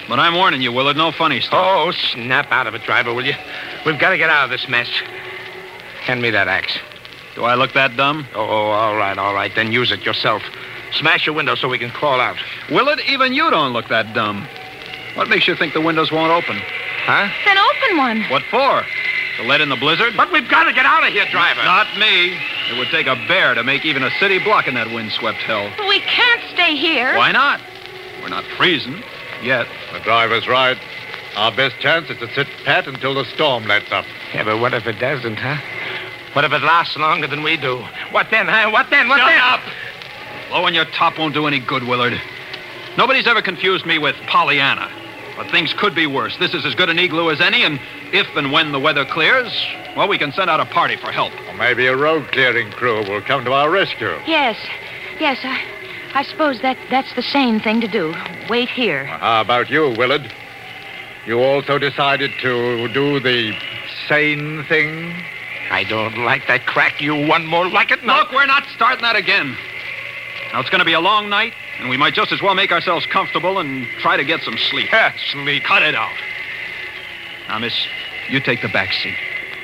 But 0.08 0.18
I'm 0.18 0.34
warning 0.34 0.60
you, 0.60 0.72
Willard, 0.72 0.96
no 0.96 1.12
funny 1.12 1.40
stuff. 1.40 1.64
Oh, 1.64 1.90
snap 1.92 2.50
out 2.50 2.66
of 2.66 2.74
it, 2.74 2.82
driver, 2.82 3.14
will 3.14 3.24
you? 3.24 3.34
We've 3.86 3.98
got 3.98 4.10
to 4.10 4.18
get 4.18 4.30
out 4.30 4.44
of 4.44 4.50
this 4.50 4.68
mess. 4.68 4.88
Hand 6.02 6.20
me 6.20 6.30
that 6.30 6.48
axe. 6.48 6.76
Do 7.34 7.44
I 7.44 7.54
look 7.54 7.72
that 7.72 7.96
dumb? 7.96 8.26
Oh, 8.34 8.40
all 8.40 8.96
right, 8.96 9.16
all 9.16 9.32
right. 9.32 9.54
Then 9.54 9.72
use 9.72 9.90
it 9.90 10.04
yourself. 10.04 10.42
Smash 10.92 11.24
your 11.24 11.34
window 11.34 11.54
so 11.54 11.68
we 11.68 11.78
can 11.78 11.90
crawl 11.90 12.20
out. 12.20 12.36
Willard, 12.70 13.00
even 13.08 13.32
you 13.32 13.48
don't 13.50 13.72
look 13.72 13.88
that 13.88 14.12
dumb. 14.12 14.46
What 15.14 15.28
makes 15.28 15.48
you 15.48 15.56
think 15.56 15.72
the 15.72 15.80
windows 15.80 16.12
won't 16.12 16.32
open? 16.32 16.60
Huh? 17.04 17.28
Then 17.44 17.56
open 17.56 17.96
one. 17.96 18.22
What 18.30 18.42
for? 18.50 18.84
To 19.38 19.42
let 19.44 19.60
in 19.60 19.70
the 19.70 19.76
blizzard? 19.76 20.14
But 20.16 20.30
we've 20.30 20.48
got 20.48 20.64
to 20.64 20.72
get 20.72 20.84
out 20.84 21.06
of 21.06 21.12
here, 21.12 21.24
driver. 21.30 21.62
Not 21.64 21.86
me. 21.96 22.38
It 22.70 22.78
would 22.78 22.88
take 22.88 23.06
a 23.06 23.16
bear 23.28 23.54
to 23.54 23.62
make 23.64 23.84
even 23.84 24.02
a 24.02 24.10
city 24.18 24.38
block 24.38 24.66
in 24.68 24.74
that 24.74 24.90
windswept 24.90 25.38
hell. 25.38 25.70
We 25.88 26.00
can't 26.00 26.42
stay 26.52 26.74
here. 26.76 27.16
Why 27.16 27.32
not? 27.32 27.60
We're 28.22 28.28
not 28.28 28.44
freezing. 28.56 29.02
Yet. 29.42 29.66
The 29.92 30.00
driver's 30.00 30.46
right. 30.46 30.78
Our 31.36 31.50
best 31.50 31.78
chance 31.80 32.08
is 32.10 32.18
to 32.18 32.32
sit 32.34 32.46
pat 32.64 32.86
until 32.86 33.14
the 33.14 33.24
storm 33.24 33.64
lets 33.66 33.90
up. 33.90 34.04
Yeah, 34.34 34.44
but 34.44 34.60
what 34.60 34.74
if 34.74 34.86
it 34.86 34.98
doesn't, 34.98 35.36
huh? 35.36 35.56
What 36.34 36.44
if 36.44 36.52
it 36.52 36.62
lasts 36.62 36.96
longer 36.96 37.26
than 37.26 37.42
we 37.42 37.56
do? 37.56 37.84
What 38.10 38.28
then, 38.30 38.46
huh? 38.48 38.70
What 38.70 38.88
then? 38.90 39.08
What 39.08 39.18
Shut 39.18 39.28
then? 39.28 39.40
up! 39.40 39.60
Blowing 40.48 40.74
your 40.74 40.84
top 40.86 41.18
won't 41.18 41.34
do 41.34 41.46
any 41.46 41.58
good, 41.58 41.84
Willard. 41.84 42.20
Nobody's 42.96 43.26
ever 43.26 43.42
confused 43.42 43.86
me 43.86 43.98
with 43.98 44.14
Pollyanna. 44.26 44.90
But 45.36 45.50
things 45.50 45.72
could 45.72 45.94
be 45.94 46.06
worse. 46.06 46.36
This 46.38 46.54
is 46.54 46.64
as 46.64 46.74
good 46.74 46.88
an 46.88 46.98
igloo 46.98 47.30
as 47.30 47.40
any, 47.40 47.62
and 47.62 47.80
if 48.12 48.26
and 48.36 48.52
when 48.52 48.72
the 48.72 48.80
weather 48.80 49.04
clears, 49.04 49.52
well, 49.96 50.08
we 50.08 50.18
can 50.18 50.32
send 50.32 50.50
out 50.50 50.60
a 50.60 50.66
party 50.66 50.96
for 50.96 51.10
help. 51.10 51.32
Or 51.48 51.54
maybe 51.54 51.86
a 51.86 51.96
road 51.96 52.28
clearing 52.32 52.70
crew 52.72 53.08
will 53.08 53.22
come 53.22 53.44
to 53.44 53.52
our 53.52 53.70
rescue. 53.70 54.14
Yes, 54.26 54.56
yes. 55.18 55.38
I, 55.42 55.62
I 56.14 56.22
suppose 56.22 56.60
that 56.60 56.76
that's 56.90 57.14
the 57.14 57.22
sane 57.22 57.60
thing 57.60 57.80
to 57.80 57.88
do. 57.88 58.14
Wait 58.48 58.68
here. 58.68 59.04
How 59.06 59.40
about 59.40 59.70
you, 59.70 59.94
Willard? 59.96 60.30
You 61.26 61.40
also 61.40 61.78
decided 61.78 62.32
to 62.40 62.88
do 62.88 63.20
the 63.20 63.56
sane 64.08 64.64
thing? 64.64 65.14
I 65.70 65.84
don't 65.84 66.18
like 66.24 66.46
that 66.48 66.66
crack. 66.66 67.00
You 67.00 67.26
one 67.26 67.46
more 67.46 67.68
like 67.68 67.90
it? 67.90 68.04
No. 68.04 68.16
Look, 68.16 68.32
we're 68.32 68.46
not 68.46 68.64
starting 68.74 69.02
that 69.02 69.16
again. 69.16 69.56
Now, 70.52 70.60
it's 70.60 70.68
going 70.70 70.80
to 70.80 70.84
be 70.84 70.92
a 70.92 71.00
long 71.00 71.28
night, 71.30 71.54
and 71.78 71.88
we 71.88 71.96
might 71.96 72.12
just 72.14 72.30
as 72.30 72.42
well 72.42 72.54
make 72.54 72.72
ourselves 72.72 73.06
comfortable 73.06 73.58
and 73.58 73.86
try 74.00 74.16
to 74.18 74.24
get 74.24 74.42
some 74.42 74.58
sleep. 74.58 74.90
sleep. 75.32 75.64
Cut 75.64 75.82
it 75.82 75.94
out. 75.94 76.14
Now, 77.48 77.58
miss, 77.58 77.86
you 78.28 78.38
take 78.40 78.60
the 78.60 78.68
back 78.68 78.92
seat. 78.92 79.16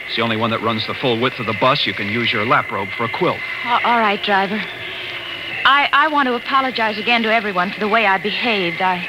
It's 0.07 0.16
the 0.16 0.22
only 0.22 0.37
one 0.37 0.51
that 0.51 0.62
runs 0.62 0.87
the 0.87 0.94
full 0.94 1.20
width 1.20 1.38
of 1.38 1.44
the 1.46 1.53
bus. 1.61 1.85
You 1.85 1.92
can 1.92 2.09
use 2.09 2.33
your 2.33 2.46
lap 2.46 2.70
robe 2.70 2.88
for 2.96 3.05
a 3.05 3.09
quilt. 3.11 3.38
A- 3.66 3.87
all 3.87 3.98
right, 3.98 4.22
driver. 4.22 4.59
I, 5.66 5.88
I 5.92 6.09
want 6.09 6.27
to 6.29 6.35
apologize 6.35 6.96
again 6.96 7.22
to 7.24 7.33
everyone 7.35 7.70
for 7.70 7.81
the 7.81 7.88
way 7.88 8.07
I 8.07 8.16
behaved. 8.16 8.81
I 8.81 9.07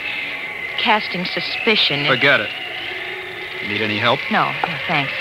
casting 0.77 1.23
suspicion. 1.25 2.01
It- 2.01 2.09
Forget 2.09 2.41
it. 2.41 2.49
Need 3.67 3.81
any 3.81 3.97
help? 3.99 4.19
No, 4.31 4.51
no, 4.51 4.77
thanks. 4.87 5.11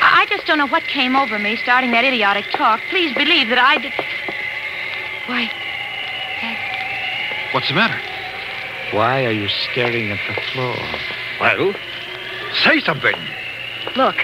I, 0.00 0.22
I 0.22 0.26
just 0.30 0.46
don't 0.46 0.56
know 0.58 0.68
what 0.68 0.84
came 0.84 1.16
over 1.16 1.38
me 1.38 1.56
starting 1.56 1.90
that 1.90 2.04
idiotic 2.04 2.46
talk. 2.52 2.80
Please 2.88 3.14
believe 3.14 3.48
that 3.48 3.58
I 3.58 3.78
did. 3.78 3.92
Why, 5.26 5.50
What's 7.58 7.66
the 7.66 7.74
matter? 7.74 8.00
Why 8.96 9.26
are 9.26 9.32
you 9.32 9.48
staring 9.48 10.12
at 10.12 10.20
the 10.28 10.40
floor? 10.52 10.76
Well, 11.40 11.74
say 12.62 12.78
something. 12.78 13.16
look. 13.96 14.14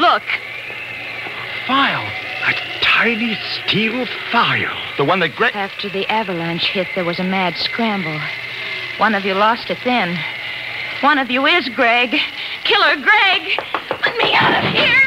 Look. 0.00 0.24
File. 1.68 2.04
A 2.48 2.52
tiny 2.80 3.38
steel 3.62 4.06
file. 4.32 4.76
The 4.96 5.04
one 5.04 5.20
that 5.20 5.36
Greg. 5.36 5.54
After 5.54 5.88
the 5.88 6.04
avalanche 6.08 6.66
hit, 6.66 6.88
there 6.96 7.04
was 7.04 7.20
a 7.20 7.24
mad 7.24 7.54
scramble. 7.58 8.20
One 8.98 9.14
of 9.14 9.24
you 9.24 9.34
lost 9.34 9.70
it 9.70 9.78
then. 9.84 10.18
One 11.00 11.18
of 11.18 11.30
you 11.30 11.46
is 11.46 11.68
Greg. 11.68 12.10
Killer 12.64 12.96
Greg. 12.96 13.60
Let 14.04 14.16
me 14.16 14.34
out 14.34 14.64
of 14.64 14.72
here. 14.72 15.05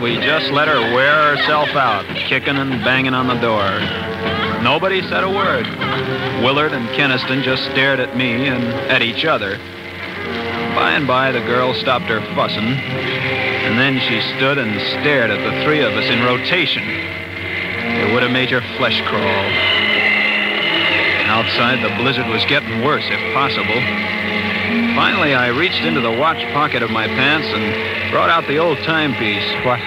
We 0.00 0.16
just 0.16 0.50
let 0.50 0.66
her 0.66 0.80
wear 0.94 1.36
herself 1.36 1.68
out, 1.70 2.06
kicking 2.16 2.56
and 2.56 2.82
banging 2.82 3.12
on 3.12 3.26
the 3.26 3.34
door. 3.34 3.68
Nobody 4.62 5.02
said 5.02 5.24
a 5.24 5.30
word. 5.30 5.66
Willard 6.42 6.72
and 6.72 6.88
Keniston 6.96 7.42
just 7.42 7.64
stared 7.70 8.00
at 8.00 8.16
me 8.16 8.48
and 8.48 8.64
at 8.90 9.02
each 9.02 9.26
other. 9.26 9.58
By 10.74 10.92
and 10.92 11.06
by, 11.06 11.32
the 11.32 11.40
girl 11.40 11.74
stopped 11.74 12.06
her 12.06 12.20
fussing, 12.34 12.64
and 12.64 13.78
then 13.78 14.00
she 14.00 14.20
stood 14.36 14.56
and 14.56 14.80
stared 15.00 15.30
at 15.30 15.42
the 15.44 15.64
three 15.64 15.80
of 15.80 15.92
us 15.92 16.08
in 16.08 16.24
rotation. 16.24 16.82
It 16.86 18.14
would 18.14 18.22
have 18.22 18.32
made 18.32 18.50
your 18.50 18.62
flesh 18.78 19.00
crawl. 19.02 19.80
Outside, 21.30 21.84
the 21.84 21.94
blizzard 22.02 22.26
was 22.28 22.44
getting 22.46 22.82
worse, 22.82 23.04
if 23.06 23.34
possible. 23.34 24.19
Finally, 24.94 25.34
I 25.34 25.48
reached 25.48 25.82
into 25.82 26.00
the 26.00 26.12
watch 26.12 26.42
pocket 26.52 26.82
of 26.82 26.90
my 26.90 27.06
pants 27.06 27.48
and 27.48 28.10
brought 28.12 28.30
out 28.30 28.46
the 28.46 28.58
old 28.58 28.78
timepiece. 28.78 29.44
What? 29.64 29.80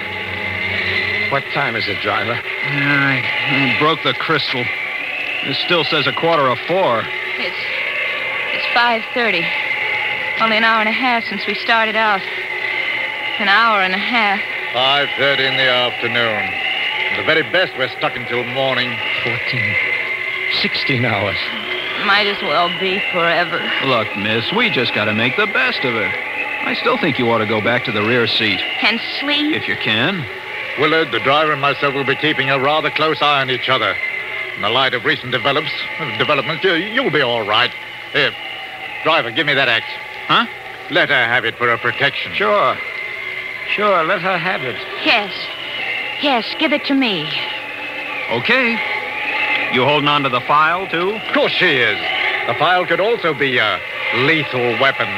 What 1.32 1.42
time 1.54 1.74
is 1.74 1.88
it, 1.88 2.00
driver? 2.02 2.34
I, 2.34 3.24
I 3.24 3.78
broke 3.78 4.02
the 4.02 4.12
crystal. 4.14 4.64
It 5.44 5.56
still 5.64 5.84
says 5.84 6.06
a 6.06 6.12
quarter 6.12 6.48
of 6.48 6.58
four. 6.66 7.02
It's 7.38 7.56
it's 8.52 8.66
five 8.74 9.02
thirty. 9.14 9.44
Only 10.40 10.56
an 10.58 10.64
hour 10.64 10.80
and 10.80 10.88
a 10.88 10.92
half 10.92 11.24
since 11.24 11.46
we 11.46 11.54
started 11.54 11.96
out. 11.96 12.20
An 13.38 13.48
hour 13.48 13.82
and 13.82 13.94
a 13.94 13.98
half. 13.98 14.40
5.30 14.74 15.38
in 15.38 15.56
the 15.56 15.70
afternoon. 15.70 16.50
The 17.16 17.22
very 17.22 17.42
best 17.52 17.72
we're 17.78 17.88
stuck 17.96 18.16
until 18.16 18.42
morning. 18.42 18.98
14. 19.22 19.74
16 20.60 21.04
hours. 21.04 21.38
Might 22.06 22.26
as 22.26 22.40
well 22.42 22.68
be 22.80 22.98
forever. 23.12 23.58
Look, 23.86 24.08
miss, 24.16 24.50
we 24.52 24.68
just 24.70 24.94
got 24.94 25.06
to 25.06 25.14
make 25.14 25.36
the 25.36 25.46
best 25.46 25.78
of 25.84 25.94
it. 25.94 26.12
I 26.66 26.74
still 26.74 26.98
think 26.98 27.18
you 27.18 27.30
ought 27.30 27.38
to 27.38 27.46
go 27.46 27.60
back 27.60 27.84
to 27.84 27.92
the 27.92 28.02
rear 28.02 28.26
seat, 28.26 28.60
And 28.82 29.00
sleep. 29.20 29.54
if 29.54 29.68
you 29.68 29.76
can. 29.76 30.24
Willard, 30.78 31.12
the 31.12 31.20
driver, 31.20 31.52
and 31.52 31.60
myself 31.60 31.94
will 31.94 32.04
be 32.04 32.16
keeping 32.16 32.50
a 32.50 32.58
rather 32.58 32.90
close 32.90 33.20
eye 33.22 33.40
on 33.42 33.50
each 33.50 33.68
other. 33.68 33.94
In 34.56 34.62
the 34.62 34.70
light 34.70 34.94
of 34.94 35.04
recent 35.04 35.32
develops, 35.32 35.70
developments, 36.18 36.64
you, 36.64 36.72
you'll 36.74 37.10
be 37.10 37.22
all 37.22 37.46
right. 37.46 37.70
Here, 38.12 38.32
driver, 39.02 39.30
give 39.30 39.46
me 39.46 39.54
that 39.54 39.68
axe. 39.68 39.86
Huh? 40.26 40.46
Let 40.90 41.08
her 41.10 41.14
have 41.26 41.44
it 41.44 41.56
for 41.56 41.68
her 41.68 41.78
protection. 41.78 42.32
Sure. 42.34 42.76
Sure, 43.68 44.04
let 44.04 44.20
her 44.22 44.36
have 44.38 44.62
it. 44.62 44.76
Yes. 45.04 45.32
Yes, 46.22 46.44
give 46.58 46.72
it 46.72 46.84
to 46.86 46.94
me. 46.94 47.28
Okay. 48.30 48.78
You 49.74 49.82
holding 49.84 50.08
on 50.08 50.22
to 50.22 50.28
the 50.28 50.40
file, 50.42 50.86
too? 50.86 51.16
Of 51.16 51.34
course 51.34 51.50
she 51.50 51.66
is. 51.66 51.98
The 52.46 52.54
file 52.54 52.86
could 52.86 53.00
also 53.00 53.34
be 53.34 53.58
a 53.58 53.80
lethal 54.18 54.78
weapon. 54.78 55.08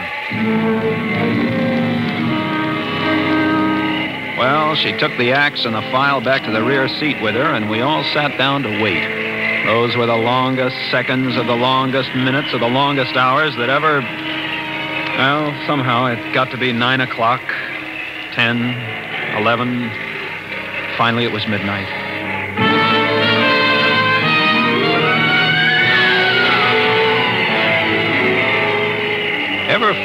Well, 4.38 4.74
she 4.74 4.96
took 4.96 5.14
the 5.18 5.32
axe 5.32 5.66
and 5.66 5.74
the 5.74 5.82
file 5.92 6.22
back 6.22 6.44
to 6.44 6.50
the 6.50 6.62
rear 6.62 6.88
seat 6.88 7.20
with 7.20 7.34
her, 7.34 7.52
and 7.52 7.68
we 7.68 7.82
all 7.82 8.02
sat 8.14 8.38
down 8.38 8.62
to 8.62 8.82
wait. 8.82 9.66
Those 9.66 9.94
were 9.94 10.06
the 10.06 10.16
longest 10.16 10.76
seconds 10.90 11.36
of 11.36 11.46
the 11.46 11.54
longest 11.54 12.14
minutes 12.14 12.54
of 12.54 12.60
the 12.60 12.68
longest 12.68 13.14
hours 13.14 13.54
that 13.56 13.68
ever. 13.68 14.00
Well, 15.18 15.52
somehow 15.66 16.06
it 16.06 16.32
got 16.32 16.50
to 16.52 16.56
be 16.56 16.72
nine 16.72 17.02
o'clock, 17.02 17.42
ten, 18.32 18.56
eleven. 19.36 19.90
Finally, 20.96 21.24
it 21.26 21.32
was 21.32 21.46
midnight. 21.46 21.95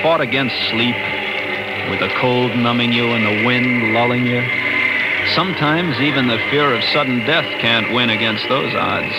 Fought 0.02 0.22
against 0.22 0.56
sleep? 0.70 0.96
With 1.90 2.00
the 2.00 2.14
cold 2.20 2.56
numbing 2.56 2.94
you 2.94 3.12
and 3.12 3.26
the 3.26 3.46
wind 3.46 3.94
lulling 3.94 4.26
you? 4.26 4.42
Sometimes 5.36 6.00
even 6.00 6.28
the 6.28 6.40
fear 6.50 6.74
of 6.74 6.84
sudden 6.86 7.20
death 7.26 7.46
can't 7.60 7.94
win 7.94 8.10
against 8.10 8.48
those 8.50 8.74
odds. 8.74 9.14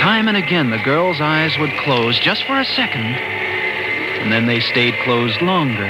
Time 0.00 0.28
and 0.28 0.36
again, 0.36 0.70
the 0.70 0.78
girl's 0.78 1.20
eyes 1.20 1.58
would 1.58 1.72
close 1.78 2.18
just 2.20 2.44
for 2.44 2.58
a 2.58 2.64
second, 2.64 3.04
and 3.04 4.32
then 4.32 4.46
they 4.46 4.60
stayed 4.60 4.94
closed 5.04 5.40
longer. 5.42 5.84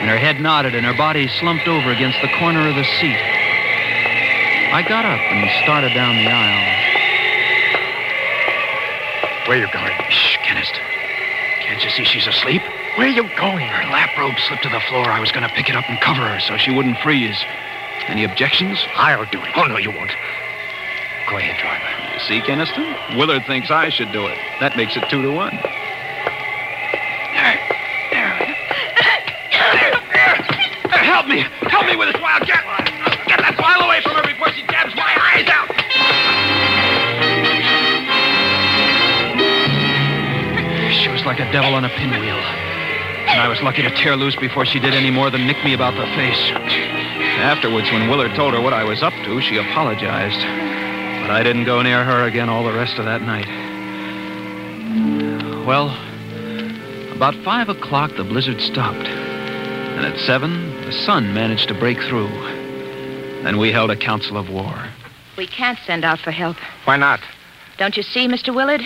And 0.00 0.08
her 0.08 0.16
head 0.16 0.40
nodded 0.40 0.74
and 0.74 0.86
her 0.86 0.96
body 0.96 1.28
slumped 1.28 1.68
over 1.68 1.90
against 1.90 2.22
the 2.22 2.32
corner 2.38 2.66
of 2.66 2.74
the 2.74 2.84
seat. 2.84 3.20
I 4.72 4.82
got 4.88 5.04
up 5.04 5.20
and 5.20 5.50
started 5.62 5.92
down 5.92 6.16
the 6.16 6.30
aisle. 6.30 6.80
Where 9.46 9.58
you 9.58 9.68
going? 9.72 9.92
Shh, 10.08 10.38
Kennist. 10.38 10.78
Can't 11.60 11.82
you 11.84 11.90
see 11.90 12.04
she's 12.04 12.26
asleep? 12.26 12.62
Where 12.96 13.06
are 13.06 13.10
you 13.10 13.22
going? 13.36 13.66
Her 13.66 13.90
lap 13.92 14.10
robe 14.18 14.38
slipped 14.38 14.64
to 14.64 14.68
the 14.68 14.80
floor. 14.80 15.10
I 15.10 15.20
was 15.20 15.30
going 15.32 15.48
to 15.48 15.54
pick 15.54 15.68
it 15.68 15.76
up 15.76 15.88
and 15.88 16.00
cover 16.00 16.22
her 16.22 16.40
so 16.40 16.56
she 16.56 16.70
wouldn't 16.70 16.98
freeze. 16.98 17.38
Any 18.08 18.24
objections? 18.24 18.78
I'll 18.94 19.24
do 19.26 19.40
it. 19.40 19.50
Oh, 19.56 19.64
no, 19.64 19.78
you 19.78 19.90
won't. 19.90 20.10
Go 21.28 21.36
ahead, 21.38 21.56
driver. 21.60 21.86
You 22.12 22.20
See, 22.20 22.40
Keniston? 22.42 23.16
Willard 23.16 23.46
thinks 23.46 23.70
I 23.70 23.88
should 23.88 24.10
do 24.12 24.26
it. 24.26 24.36
That 24.58 24.76
makes 24.76 24.96
it 24.96 25.08
two 25.08 25.22
to 25.22 25.30
one. 25.30 25.56
There. 27.32 27.60
Help 30.90 31.26
me! 31.28 31.46
Help 31.68 31.86
me 31.86 31.96
with 31.96 32.12
this 32.12 32.20
wild 32.20 32.42
cat! 32.46 32.64
Get 33.26 33.38
that 33.40 33.56
file 33.56 33.82
away 33.86 34.00
from 34.00 34.16
her 34.16 34.22
before 34.22 34.50
she 34.52 34.62
jabs 34.66 34.94
my 34.96 35.14
eyes 35.30 35.46
out! 35.48 35.68
She 40.92 41.08
was 41.08 41.24
like 41.24 41.40
a 41.40 41.50
devil 41.52 41.74
on 41.74 41.84
a 41.84 41.88
pinwheel. 41.90 42.69
And 43.30 43.40
I 43.40 43.48
was 43.48 43.62
lucky 43.62 43.82
to 43.82 43.90
tear 43.90 44.16
loose 44.16 44.34
before 44.36 44.66
she 44.66 44.80
did 44.80 44.92
any 44.92 45.10
more 45.10 45.30
than 45.30 45.46
nick 45.46 45.62
me 45.64 45.72
about 45.72 45.94
the 45.94 46.06
face. 46.16 46.50
Afterwards, 47.40 47.90
when 47.92 48.10
Willard 48.10 48.34
told 48.34 48.54
her 48.54 48.60
what 48.60 48.72
I 48.72 48.84
was 48.84 49.02
up 49.02 49.12
to, 49.24 49.40
she 49.40 49.56
apologized. 49.56 50.40
But 51.22 51.30
I 51.30 51.42
didn't 51.44 51.64
go 51.64 51.80
near 51.80 52.04
her 52.04 52.24
again 52.24 52.48
all 52.48 52.64
the 52.64 52.72
rest 52.72 52.98
of 52.98 53.04
that 53.04 53.22
night. 53.22 53.46
Well, 55.64 55.90
about 57.14 57.34
five 57.44 57.68
o'clock, 57.68 58.16
the 58.16 58.24
blizzard 58.24 58.60
stopped. 58.60 59.06
And 59.06 60.04
at 60.04 60.18
seven, 60.18 60.84
the 60.84 60.92
sun 60.92 61.32
managed 61.32 61.68
to 61.68 61.74
break 61.74 61.98
through. 62.02 62.30
Then 63.42 63.58
we 63.58 63.70
held 63.70 63.90
a 63.90 63.96
council 63.96 64.36
of 64.36 64.50
war. 64.50 64.88
We 65.36 65.46
can't 65.46 65.78
send 65.86 66.04
out 66.04 66.18
for 66.18 66.32
help. 66.32 66.56
Why 66.84 66.96
not? 66.96 67.20
Don't 67.78 67.96
you 67.96 68.02
see, 68.02 68.26
Mr. 68.26 68.54
Willard? 68.54 68.82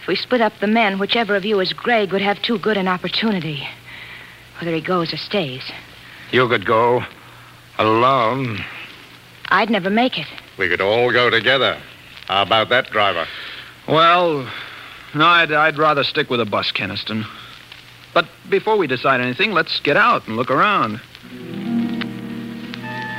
If 0.00 0.06
we 0.06 0.16
split 0.16 0.40
up 0.40 0.58
the 0.60 0.66
men, 0.66 0.98
whichever 0.98 1.36
of 1.36 1.44
you 1.44 1.60
is 1.60 1.74
Greg 1.74 2.10
would 2.10 2.22
have 2.22 2.40
too 2.40 2.58
good 2.58 2.78
an 2.78 2.88
opportunity. 2.88 3.68
Whether 4.58 4.74
he 4.74 4.80
goes 4.80 5.12
or 5.12 5.18
stays. 5.18 5.62
You 6.32 6.48
could 6.48 6.64
go 6.64 7.04
alone. 7.78 8.64
I'd 9.48 9.68
never 9.68 9.90
make 9.90 10.18
it. 10.18 10.26
We 10.56 10.70
could 10.70 10.80
all 10.80 11.12
go 11.12 11.28
together. 11.28 11.76
How 12.28 12.42
about 12.42 12.70
that, 12.70 12.90
driver? 12.90 13.26
Well, 13.86 14.48
no, 15.14 15.26
I'd, 15.26 15.52
I'd 15.52 15.76
rather 15.76 16.02
stick 16.02 16.30
with 16.30 16.40
a 16.40 16.46
bus, 16.46 16.72
Keniston. 16.72 17.26
But 18.14 18.26
before 18.48 18.78
we 18.78 18.86
decide 18.86 19.20
anything, 19.20 19.52
let's 19.52 19.80
get 19.80 19.98
out 19.98 20.26
and 20.26 20.34
look 20.34 20.50
around. 20.50 20.98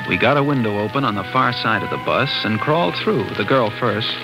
We 0.10 0.17
got 0.17 0.36
a 0.36 0.44
window 0.44 0.80
open 0.80 1.06
on 1.06 1.13
the 1.13 1.24
far 1.26 1.54
side 1.54 1.84
of 1.84 1.91
the 1.91 2.04
bus 2.06 2.44
and 2.44 2.60
crawled 2.60 2.96
through, 2.96 3.26
the 3.36 3.46
girl 3.46 3.70
first. 3.70 4.17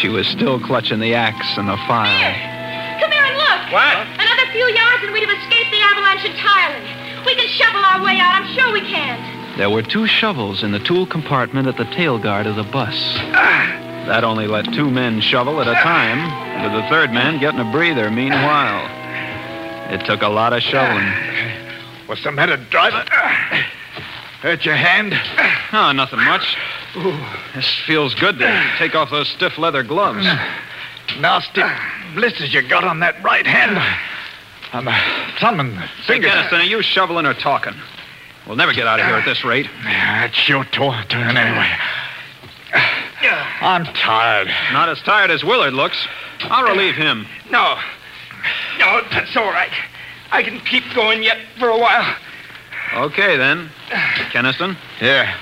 She 0.00 0.08
was 0.08 0.26
still 0.26 0.60
clutching 0.60 1.00
the 1.00 1.14
axe 1.14 1.56
and 1.56 1.68
the 1.68 1.76
file. 1.88 2.04
Here! 2.18 3.00
Come 3.00 3.10
here 3.10 3.24
and 3.24 3.36
look. 3.36 3.72
What? 3.72 3.96
Another 4.20 4.52
few 4.52 4.66
yards 4.66 5.02
and 5.04 5.12
we'd 5.12 5.26
have 5.26 5.38
escaped 5.38 5.70
the 5.70 5.80
avalanche 5.80 6.24
entirely. 6.24 6.84
We 7.24 7.34
can 7.34 7.48
shovel 7.48 7.82
our 7.82 8.02
way 8.04 8.18
out. 8.20 8.42
I'm 8.42 8.54
sure 8.54 8.72
we 8.72 8.82
can. 8.82 9.56
There 9.56 9.70
were 9.70 9.82
two 9.82 10.06
shovels 10.06 10.62
in 10.62 10.72
the 10.72 10.78
tool 10.78 11.06
compartment 11.06 11.66
at 11.66 11.78
the 11.78 11.86
tail 11.86 12.18
guard 12.18 12.46
of 12.46 12.56
the 12.56 12.62
bus. 12.62 12.94
That 14.06 14.22
only 14.22 14.46
let 14.46 14.66
two 14.74 14.90
men 14.90 15.22
shovel 15.22 15.62
at 15.62 15.66
a 15.66 15.74
time, 15.74 16.62
with 16.62 16.72
the 16.72 16.86
third 16.90 17.10
man 17.10 17.40
getting 17.40 17.60
a 17.60 17.72
breather 17.72 18.10
meanwhile. 18.10 18.86
It 19.92 20.04
took 20.04 20.20
a 20.20 20.28
lot 20.28 20.52
of 20.52 20.62
shoveling. 20.62 21.10
What's 22.06 22.22
the 22.22 22.32
matter, 22.32 22.58
driver? 22.58 23.02
Hurt 24.42 24.64
your 24.66 24.76
hand? 24.76 25.18
Oh, 25.72 25.92
nothing 25.92 26.20
much. 26.20 26.56
This 27.54 27.68
feels 27.86 28.14
good 28.14 28.38
to 28.38 28.70
take 28.78 28.94
off 28.94 29.10
those 29.10 29.28
stiff 29.28 29.58
leather 29.58 29.82
gloves. 29.82 30.24
Nasty 31.20 31.62
blisters 32.14 32.52
you 32.54 32.62
got 32.66 32.84
on 32.84 33.00
that 33.00 33.22
right 33.22 33.46
hand. 33.46 33.76
On 34.72 34.84
the 34.84 34.90
uh, 34.90 35.38
thumb 35.38 35.60
and 35.60 35.76
Hey, 35.78 35.88
finger. 36.14 36.28
Keniston, 36.28 36.60
are 36.60 36.64
you 36.64 36.82
shoveling 36.82 37.26
or 37.26 37.34
talking? 37.34 37.74
We'll 38.46 38.56
never 38.56 38.72
get 38.72 38.86
out 38.86 38.98
of 39.00 39.06
here 39.06 39.14
at 39.16 39.24
this 39.24 39.44
rate. 39.44 39.66
Yeah, 39.84 40.24
it's 40.24 40.48
your 40.48 40.64
turn 40.64 41.36
anyway. 41.36 41.70
I'm 43.60 43.84
tired. 43.86 44.48
Not 44.72 44.88
as 44.88 45.00
tired 45.02 45.30
as 45.30 45.42
Willard 45.44 45.74
looks. 45.74 46.06
I'll 46.42 46.64
relieve 46.64 46.94
him. 46.94 47.26
No. 47.50 47.76
No, 48.78 49.02
that's 49.10 49.36
all 49.36 49.50
right. 49.50 49.72
I 50.30 50.42
can 50.42 50.60
keep 50.60 50.84
going 50.94 51.22
yet 51.22 51.38
for 51.58 51.68
a 51.68 51.78
while. 51.78 52.14
Okay, 52.94 53.36
then. 53.36 53.70
Keniston? 54.30 54.76
Yeah. 55.00 55.34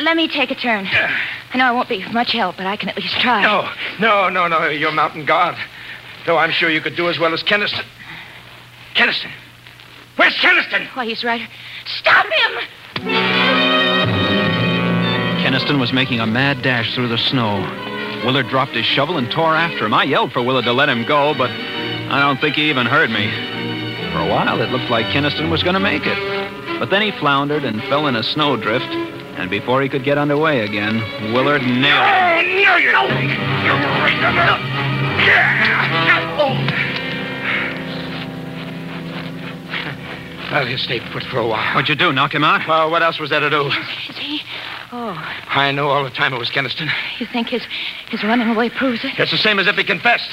Let 0.00 0.16
me 0.16 0.28
take 0.28 0.50
a 0.50 0.54
turn. 0.54 0.86
I 0.86 1.58
know 1.58 1.64
I 1.64 1.70
won't 1.72 1.88
be 1.88 2.06
much 2.12 2.32
help, 2.32 2.56
but 2.56 2.66
I 2.66 2.76
can 2.76 2.88
at 2.88 2.96
least 2.96 3.18
try. 3.20 3.42
No, 3.42 3.68
no, 4.00 4.28
no, 4.28 4.48
no. 4.48 4.68
You're 4.68 4.92
mountain 4.92 5.24
guard. 5.24 5.56
Though 6.26 6.38
I'm 6.38 6.50
sure 6.50 6.70
you 6.70 6.80
could 6.80 6.96
do 6.96 7.08
as 7.08 7.18
well 7.18 7.34
as 7.34 7.42
Keniston. 7.42 7.84
Keniston. 8.94 9.30
Where's 10.16 10.34
Keniston? 10.36 10.86
Why, 10.94 11.06
he's 11.06 11.24
right. 11.24 11.48
Stop 11.86 12.26
him! 12.26 12.52
Keniston 15.42 15.80
was 15.80 15.92
making 15.92 16.20
a 16.20 16.26
mad 16.26 16.62
dash 16.62 16.94
through 16.94 17.08
the 17.08 17.18
snow. 17.18 17.60
Willard 18.24 18.48
dropped 18.48 18.72
his 18.72 18.86
shovel 18.86 19.18
and 19.18 19.30
tore 19.30 19.56
after 19.56 19.86
him. 19.86 19.94
I 19.94 20.04
yelled 20.04 20.32
for 20.32 20.42
Willard 20.42 20.64
to 20.66 20.72
let 20.72 20.88
him 20.88 21.04
go, 21.04 21.34
but 21.34 21.50
I 21.50 22.20
don't 22.20 22.40
think 22.40 22.54
he 22.54 22.70
even 22.70 22.86
heard 22.86 23.10
me. 23.10 23.28
For 24.12 24.18
a 24.20 24.28
while, 24.28 24.60
it 24.60 24.70
looked 24.70 24.90
like 24.90 25.06
Keniston 25.06 25.50
was 25.50 25.62
going 25.62 25.74
to 25.74 25.80
make 25.80 26.02
it. 26.04 26.78
But 26.78 26.90
then 26.90 27.02
he 27.02 27.10
floundered 27.18 27.64
and 27.64 27.82
fell 27.84 28.06
in 28.06 28.14
a 28.14 28.22
snowdrift, 28.22 28.86
and 29.36 29.50
before 29.50 29.82
he 29.82 29.88
could 29.88 30.04
get 30.04 30.18
underway 30.18 30.60
again, 30.60 31.00
Willard 31.32 31.62
nailed 31.62 31.82
him. 31.82 31.82
Oh, 31.82 32.42
no, 32.64 32.76
you 32.76 32.92
don't. 32.92 34.52
Well, 40.50 40.66
he'll 40.66 40.76
stay 40.76 41.00
put 41.00 41.22
for 41.24 41.38
a 41.38 41.46
while. 41.46 41.74
What'd 41.74 41.88
you 41.88 41.94
do, 41.94 42.12
knock 42.12 42.34
him 42.34 42.44
out? 42.44 42.68
Well, 42.68 42.90
what 42.90 43.02
else 43.02 43.18
was 43.18 43.30
there 43.30 43.40
to 43.40 43.48
do? 43.48 43.70
Oh, 43.72 43.86
Is 44.10 44.18
he? 44.18 44.42
Oh, 44.92 45.14
I 45.48 45.72
know 45.72 45.88
all 45.88 46.04
the 46.04 46.10
time 46.10 46.34
it 46.34 46.38
was 46.38 46.50
Keniston. 46.50 46.90
you 47.18 47.24
think 47.24 47.48
his 47.48 47.62
his 48.10 48.22
running 48.22 48.48
away 48.48 48.68
proves 48.68 49.02
it? 49.02 49.18
It's 49.18 49.30
the 49.30 49.38
same 49.38 49.58
as 49.58 49.66
if 49.66 49.76
he 49.76 49.84
confessed. 49.84 50.28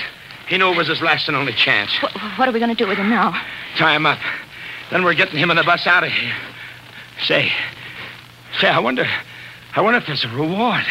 He 0.50 0.58
knew 0.58 0.72
it 0.74 0.76
was 0.76 0.90
his 0.90 1.02
last 1.02 1.30
and 1.30 1.38
only 1.38 1.54
chance. 1.54 1.92
What, 2.02 2.12
what 2.38 2.50
are 2.50 2.52
we 2.52 2.60
going 2.60 2.76
to 2.76 2.84
do 2.84 2.86
with 2.88 2.98
him 2.98 3.10
now? 3.10 3.32
Tie 3.78 3.96
him 3.96 4.06
up. 4.06 4.20
Then 4.92 5.06
we're 5.06 5.14
getting 5.14 5.40
him 5.40 5.52
and 5.52 5.58
the 5.60 5.64
bus 5.64 5.88
out 5.88 6.04
of 6.04 6.12
here. 6.12 6.34
Say, 7.24 7.50
say, 8.58 8.68
I 8.68 8.80
wonder, 8.80 9.06
I 9.76 9.82
wonder 9.82 10.00
if 10.00 10.08
there's 10.08 10.26
a 10.26 10.30
reward. 10.30 10.84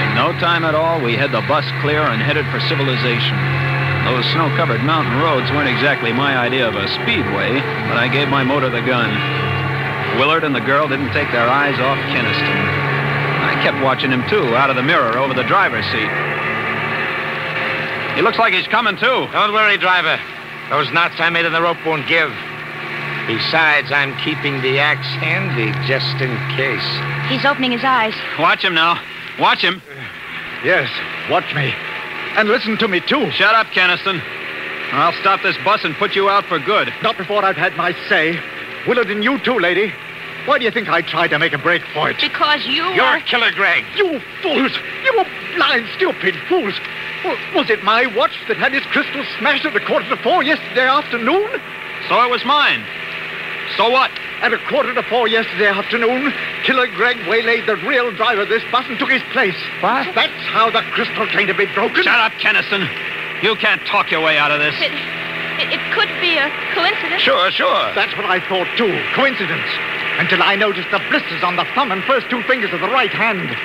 In 0.00 0.14
no 0.16 0.32
time 0.40 0.64
at 0.64 0.74
all, 0.74 1.00
we 1.00 1.14
had 1.14 1.30
the 1.32 1.42
bus 1.42 1.64
clear 1.82 2.00
and 2.00 2.22
headed 2.22 2.46
for 2.46 2.60
civilization. 2.60 3.36
Those 4.04 4.24
snow-covered 4.32 4.82
mountain 4.82 5.20
roads 5.20 5.50
weren't 5.52 5.68
exactly 5.68 6.12
my 6.12 6.36
idea 6.36 6.66
of 6.66 6.74
a 6.74 6.88
speedway, 6.88 7.60
but 7.86 7.96
I 7.96 8.08
gave 8.10 8.28
my 8.28 8.42
motor 8.42 8.68
the 8.68 8.82
gun. 8.82 9.14
Willard 10.18 10.42
and 10.44 10.54
the 10.54 10.60
girl 10.60 10.88
didn't 10.88 11.12
take 11.12 11.30
their 11.30 11.48
eyes 11.48 11.78
off 11.78 11.98
Keniston. 12.10 12.58
I 13.42 13.54
kept 13.62 13.80
watching 13.82 14.10
him, 14.10 14.26
too, 14.28 14.56
out 14.56 14.70
of 14.70 14.76
the 14.76 14.82
mirror 14.82 15.16
over 15.18 15.34
the 15.34 15.44
driver's 15.44 15.86
seat. 15.86 16.10
He 18.16 18.22
looks 18.22 18.38
like 18.38 18.52
he's 18.52 18.66
coming, 18.66 18.96
too. 18.96 19.28
Don't 19.30 19.52
worry, 19.52 19.78
driver. 19.78 20.18
Those 20.72 20.90
knots 20.90 21.20
I 21.20 21.28
made 21.28 21.44
in 21.44 21.52
the 21.52 21.60
rope 21.60 21.76
won't 21.84 22.08
give. 22.08 22.32
Besides, 23.26 23.92
I'm 23.92 24.16
keeping 24.24 24.62
the 24.62 24.78
axe 24.78 25.06
handy 25.20 25.70
just 25.86 26.16
in 26.16 26.32
case. 26.56 26.80
He's 27.28 27.44
opening 27.44 27.72
his 27.72 27.84
eyes. 27.84 28.14
Watch 28.38 28.64
him 28.64 28.72
now. 28.72 28.98
Watch 29.38 29.60
him. 29.60 29.82
Yes, 30.64 30.88
watch 31.28 31.54
me. 31.54 31.74
And 32.40 32.48
listen 32.48 32.78
to 32.78 32.88
me, 32.88 33.00
too. 33.00 33.30
Shut 33.32 33.54
up, 33.54 33.66
Keniston. 33.66 34.22
I'll 34.92 35.12
stop 35.20 35.42
this 35.42 35.58
bus 35.62 35.84
and 35.84 35.94
put 35.96 36.16
you 36.16 36.30
out 36.30 36.46
for 36.46 36.58
good. 36.58 36.90
Not 37.02 37.18
before 37.18 37.44
I've 37.44 37.56
had 37.56 37.76
my 37.76 37.92
say. 38.08 38.40
Willard 38.88 39.10
and 39.10 39.22
you, 39.22 39.38
too, 39.40 39.58
lady. 39.58 39.92
Why 40.46 40.58
do 40.58 40.64
you 40.64 40.70
think 40.70 40.88
I 40.88 41.02
tried 41.02 41.28
to 41.28 41.38
make 41.38 41.52
a 41.52 41.58
break 41.58 41.82
for 41.92 42.08
it? 42.08 42.16
Because 42.18 42.64
you 42.64 42.84
You're 42.94 43.18
were... 43.18 43.20
Killer 43.20 43.52
Greg. 43.52 43.84
You 43.94 44.20
fools! 44.40 44.72
You 45.04 45.18
were 45.18 45.26
blind, 45.54 45.86
stupid 45.96 46.34
fools! 46.48 46.74
Was 47.54 47.70
it 47.70 47.82
my 47.84 48.06
watch 48.06 48.34
that 48.48 48.56
had 48.56 48.74
its 48.74 48.86
crystal 48.86 49.24
smashed 49.38 49.64
at 49.64 49.76
a 49.76 49.80
quarter 49.80 50.08
to 50.08 50.16
four 50.22 50.42
yesterday 50.42 50.88
afternoon? 50.88 51.48
So 52.08 52.20
it 52.22 52.30
was 52.30 52.44
mine. 52.44 52.84
So 53.76 53.88
what? 53.90 54.10
At 54.42 54.52
a 54.52 54.58
quarter 54.66 54.92
to 54.92 55.02
four 55.04 55.28
yesterday 55.28 55.68
afternoon, 55.68 56.32
Killer 56.64 56.88
Greg 56.88 57.16
waylaid 57.28 57.66
the 57.66 57.76
real 57.76 58.10
driver 58.10 58.42
of 58.42 58.48
this 58.48 58.62
bus 58.72 58.84
and 58.88 58.98
took 58.98 59.10
his 59.10 59.22
place. 59.32 59.56
What? 59.80 60.12
That's 60.14 60.44
how 60.50 60.68
the 60.68 60.82
crystal 60.92 61.26
came 61.28 61.46
to 61.46 61.54
be 61.54 61.66
broken. 61.66 62.02
Shut 62.02 62.18
up, 62.18 62.32
Keniston. 62.42 62.88
You 63.42 63.54
can't 63.54 63.84
talk 63.86 64.10
your 64.10 64.20
way 64.20 64.38
out 64.38 64.50
of 64.50 64.58
this. 64.58 64.74
It, 64.82 64.92
it, 65.62 65.78
it 65.78 65.82
could 65.94 66.10
be 66.20 66.38
a 66.38 66.50
coincidence. 66.74 67.22
Sure, 67.22 67.50
sure. 67.50 67.94
That's 67.94 68.14
what 68.16 68.26
I 68.26 68.40
thought, 68.48 68.66
too. 68.76 68.90
Coincidence. 69.14 69.70
Until 70.18 70.42
I 70.42 70.56
noticed 70.56 70.90
the 70.90 71.00
blisters 71.08 71.42
on 71.42 71.56
the 71.56 71.64
thumb 71.74 71.92
and 71.92 72.02
first 72.04 72.28
two 72.28 72.42
fingers 72.42 72.72
of 72.74 72.80
the 72.80 72.90
right 72.90 73.10
hand. 73.10 73.56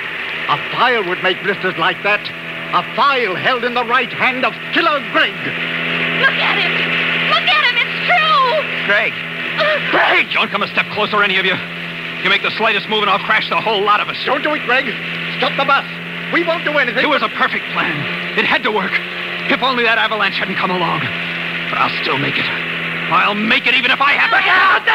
A 0.48 0.56
file 0.72 1.04
would 1.04 1.22
make 1.22 1.42
blisters 1.42 1.76
like 1.76 2.02
that. 2.04 2.24
A 2.72 2.80
file 2.96 3.36
held 3.36 3.64
in 3.64 3.74
the 3.74 3.84
right 3.84 4.08
hand 4.08 4.44
of 4.48 4.56
Killer 4.72 5.00
Greg. 5.12 5.36
Look 6.24 6.36
at 6.40 6.56
him! 6.56 6.72
Look 7.28 7.44
at 7.44 7.64
him! 7.68 7.76
It's 7.76 7.98
true! 8.08 8.88
Greg. 8.88 9.12
Greg! 9.92 10.32
Don't 10.32 10.48
come 10.48 10.62
a 10.62 10.68
step 10.68 10.86
closer, 10.96 11.22
any 11.22 11.36
of 11.36 11.44
you. 11.44 11.52
You 12.24 12.30
make 12.30 12.40
the 12.40 12.50
slightest 12.56 12.88
move 12.88 13.04
and 13.04 13.10
I'll 13.10 13.20
crash 13.20 13.48
the 13.48 13.60
whole 13.60 13.84
lot 13.84 14.00
of 14.00 14.08
us. 14.08 14.16
Don't 14.24 14.42
do 14.42 14.54
it, 14.54 14.64
Greg. 14.64 14.88
Stop 15.36 15.52
the 15.60 15.68
bus. 15.68 15.84
We 16.32 16.44
won't 16.44 16.64
do 16.64 16.72
anything. 16.80 17.04
It 17.04 17.08
was 17.08 17.22
a 17.22 17.28
perfect 17.36 17.64
plan. 17.76 17.94
It 18.38 18.44
had 18.44 18.62
to 18.64 18.72
work. 18.72 18.92
If 19.52 19.62
only 19.62 19.84
that 19.84 19.98
avalanche 19.98 20.40
hadn't 20.40 20.56
come 20.56 20.70
along. 20.70 21.00
But 21.68 21.76
I'll 21.76 21.94
still 22.00 22.16
make 22.16 22.40
it. 22.40 22.48
I'll 23.12 23.36
make 23.36 23.66
it 23.66 23.74
even 23.74 23.90
if 23.90 24.00
I 24.00 24.12
have 24.12 24.32
to. 24.32 24.40
out! 24.48 24.87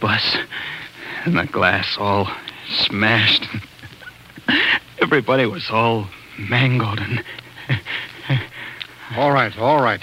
Bus 0.00 0.36
and 1.24 1.36
the 1.38 1.46
glass 1.46 1.96
all 1.98 2.28
smashed. 2.68 3.46
Everybody 5.00 5.46
was 5.46 5.70
all 5.70 6.08
mangled 6.38 6.98
and 7.00 7.22
All 9.16 9.32
right, 9.32 9.56
all 9.58 9.82
right. 9.82 10.00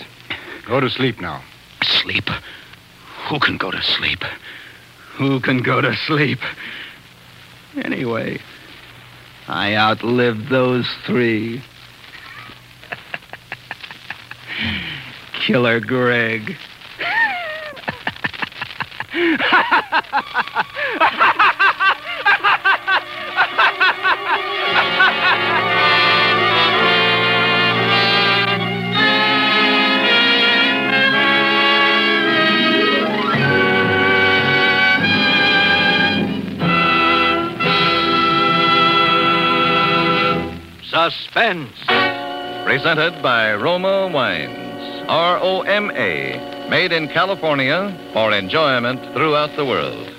Go 0.65 0.81
to 0.81 0.89
sleep 0.89 1.21
now. 1.21 1.41
sleep. 1.81 2.29
Who 3.29 3.39
can 3.39 3.57
go 3.57 3.71
to 3.71 3.81
sleep? 3.81 4.23
Who 5.15 5.39
can 5.39 5.60
go 5.60 5.79
to 5.79 5.95
sleep? 5.95 6.39
Anyway, 7.75 8.39
I 9.47 9.75
outlived 9.75 10.49
those 10.49 10.88
three. 11.05 11.62
Killer 15.39 15.79
Greg. 15.79 16.57
Suspense. 40.89 41.71
Presented 42.65 43.21
by 43.21 43.53
Roma 43.53 44.10
Wines. 44.12 45.06
R 45.08 45.39
O 45.41 45.62
M 45.62 45.91
A. 45.91 46.57
Made 46.69 46.91
in 46.91 47.08
California 47.08 47.97
for 48.12 48.34
enjoyment 48.34 49.01
throughout 49.13 49.56
the 49.56 49.63
world. 49.63 50.12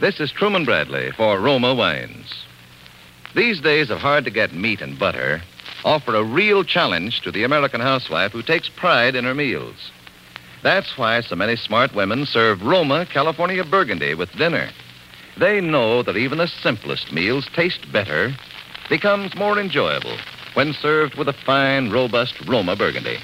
This 0.00 0.20
is 0.20 0.30
Truman 0.30 0.64
Bradley 0.64 1.10
for 1.10 1.40
Roma 1.40 1.74
Wines. 1.74 2.32
These 3.34 3.60
days 3.62 3.90
of 3.90 3.98
hard 3.98 4.24
to 4.26 4.30
get 4.30 4.54
meat 4.54 4.80
and 4.80 4.96
butter 4.96 5.42
offer 5.84 6.14
a 6.14 6.22
real 6.22 6.62
challenge 6.62 7.20
to 7.22 7.32
the 7.32 7.42
American 7.42 7.80
housewife 7.80 8.30
who 8.30 8.42
takes 8.42 8.68
pride 8.68 9.16
in 9.16 9.24
her 9.24 9.34
meals. 9.34 9.90
That's 10.62 10.96
why 10.96 11.20
so 11.20 11.34
many 11.34 11.56
smart 11.56 11.92
women 11.96 12.26
serve 12.26 12.62
Roma 12.62 13.04
California 13.04 13.64
Burgundy 13.64 14.14
with 14.14 14.36
dinner. 14.36 14.70
They 15.36 15.60
know 15.60 16.04
that 16.04 16.16
even 16.16 16.38
the 16.38 16.46
simplest 16.46 17.12
meals 17.12 17.48
taste 17.54 17.90
better, 17.90 18.32
becomes 18.88 19.34
more 19.34 19.58
enjoyable 19.58 20.16
when 20.54 20.72
served 20.74 21.16
with 21.16 21.28
a 21.28 21.32
fine, 21.32 21.90
robust 21.90 22.40
Roma 22.46 22.76
Burgundy. 22.76 23.18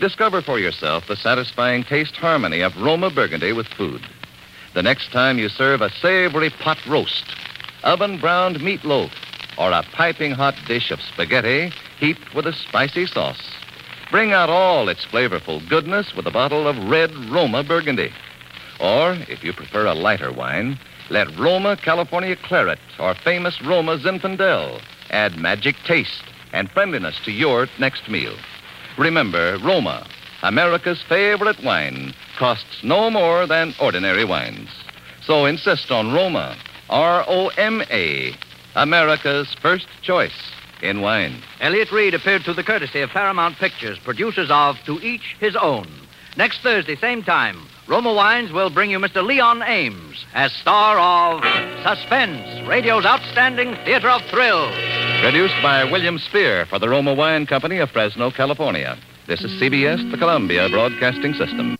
Discover 0.00 0.42
for 0.42 0.58
yourself 0.58 1.06
the 1.06 1.16
satisfying 1.16 1.84
taste 1.84 2.16
harmony 2.16 2.60
of 2.60 2.76
Roma 2.76 3.10
Burgundy 3.10 3.52
with 3.52 3.68
food. 3.68 4.02
The 4.74 4.82
next 4.82 5.12
time 5.12 5.38
you 5.38 5.48
serve 5.48 5.82
a 5.82 5.90
savory 5.90 6.50
pot 6.50 6.78
roast, 6.86 7.24
oven 7.84 8.18
browned 8.18 8.56
meatloaf, 8.56 9.12
or 9.56 9.70
a 9.70 9.84
piping 9.92 10.32
hot 10.32 10.56
dish 10.66 10.90
of 10.90 11.00
spaghetti 11.00 11.72
heaped 12.00 12.34
with 12.34 12.46
a 12.46 12.52
spicy 12.52 13.06
sauce, 13.06 13.54
bring 14.10 14.32
out 14.32 14.50
all 14.50 14.88
its 14.88 15.06
flavorful 15.06 15.66
goodness 15.68 16.14
with 16.16 16.26
a 16.26 16.32
bottle 16.32 16.66
of 16.66 16.76
red 16.90 17.14
Roma 17.30 17.62
Burgundy. 17.62 18.12
Or, 18.80 19.12
if 19.28 19.44
you 19.44 19.52
prefer 19.52 19.86
a 19.86 19.94
lighter 19.94 20.32
wine, 20.32 20.76
let 21.08 21.38
Roma 21.38 21.76
California 21.76 22.34
Claret 22.34 22.80
or 22.98 23.14
famous 23.14 23.62
Roma 23.62 23.98
Zinfandel 23.98 24.80
add 25.10 25.38
magic 25.38 25.76
taste 25.84 26.24
and 26.52 26.68
friendliness 26.70 27.18
to 27.24 27.30
your 27.30 27.68
next 27.78 28.08
meal. 28.08 28.34
Remember, 28.96 29.58
Roma, 29.58 30.06
America's 30.42 31.02
favorite 31.08 31.62
wine, 31.64 32.14
costs 32.38 32.82
no 32.84 33.10
more 33.10 33.46
than 33.46 33.74
ordinary 33.80 34.24
wines. 34.24 34.68
So 35.22 35.46
insist 35.46 35.90
on 35.90 36.12
Roma, 36.12 36.56
R 36.90 37.24
O 37.26 37.48
M 37.56 37.82
A, 37.90 38.34
America's 38.76 39.52
first 39.54 39.86
choice 40.02 40.52
in 40.82 41.00
wine. 41.00 41.42
Elliott 41.60 41.90
Reid 41.90 42.14
appeared 42.14 42.42
through 42.42 42.54
the 42.54 42.62
courtesy 42.62 43.00
of 43.00 43.10
Paramount 43.10 43.56
Pictures, 43.56 43.98
producers 43.98 44.50
of 44.50 44.76
To 44.84 45.00
Each 45.00 45.34
His 45.40 45.56
Own. 45.56 45.88
Next 46.36 46.60
Thursday, 46.60 46.96
same 46.96 47.22
time, 47.22 47.66
Roma 47.86 48.12
Wines 48.12 48.52
will 48.52 48.70
bring 48.70 48.90
you 48.90 48.98
Mr. 48.98 49.24
Leon 49.24 49.62
Ames 49.62 50.24
as 50.34 50.52
star 50.52 50.98
of 50.98 51.42
Suspense, 51.82 52.66
radio's 52.68 53.06
outstanding 53.06 53.76
theater 53.84 54.08
of 54.08 54.22
thrills. 54.22 55.03
Produced 55.24 55.54
by 55.62 55.90
William 55.90 56.18
Spier 56.18 56.66
for 56.66 56.78
the 56.78 56.86
Roma 56.86 57.14
Wine 57.14 57.46
Company 57.46 57.78
of 57.78 57.90
Fresno, 57.90 58.30
California. 58.30 58.98
This 59.26 59.40
is 59.40 59.50
CBS, 59.52 60.10
the 60.10 60.18
Columbia 60.18 60.68
Broadcasting 60.68 61.32
System. 61.32 61.78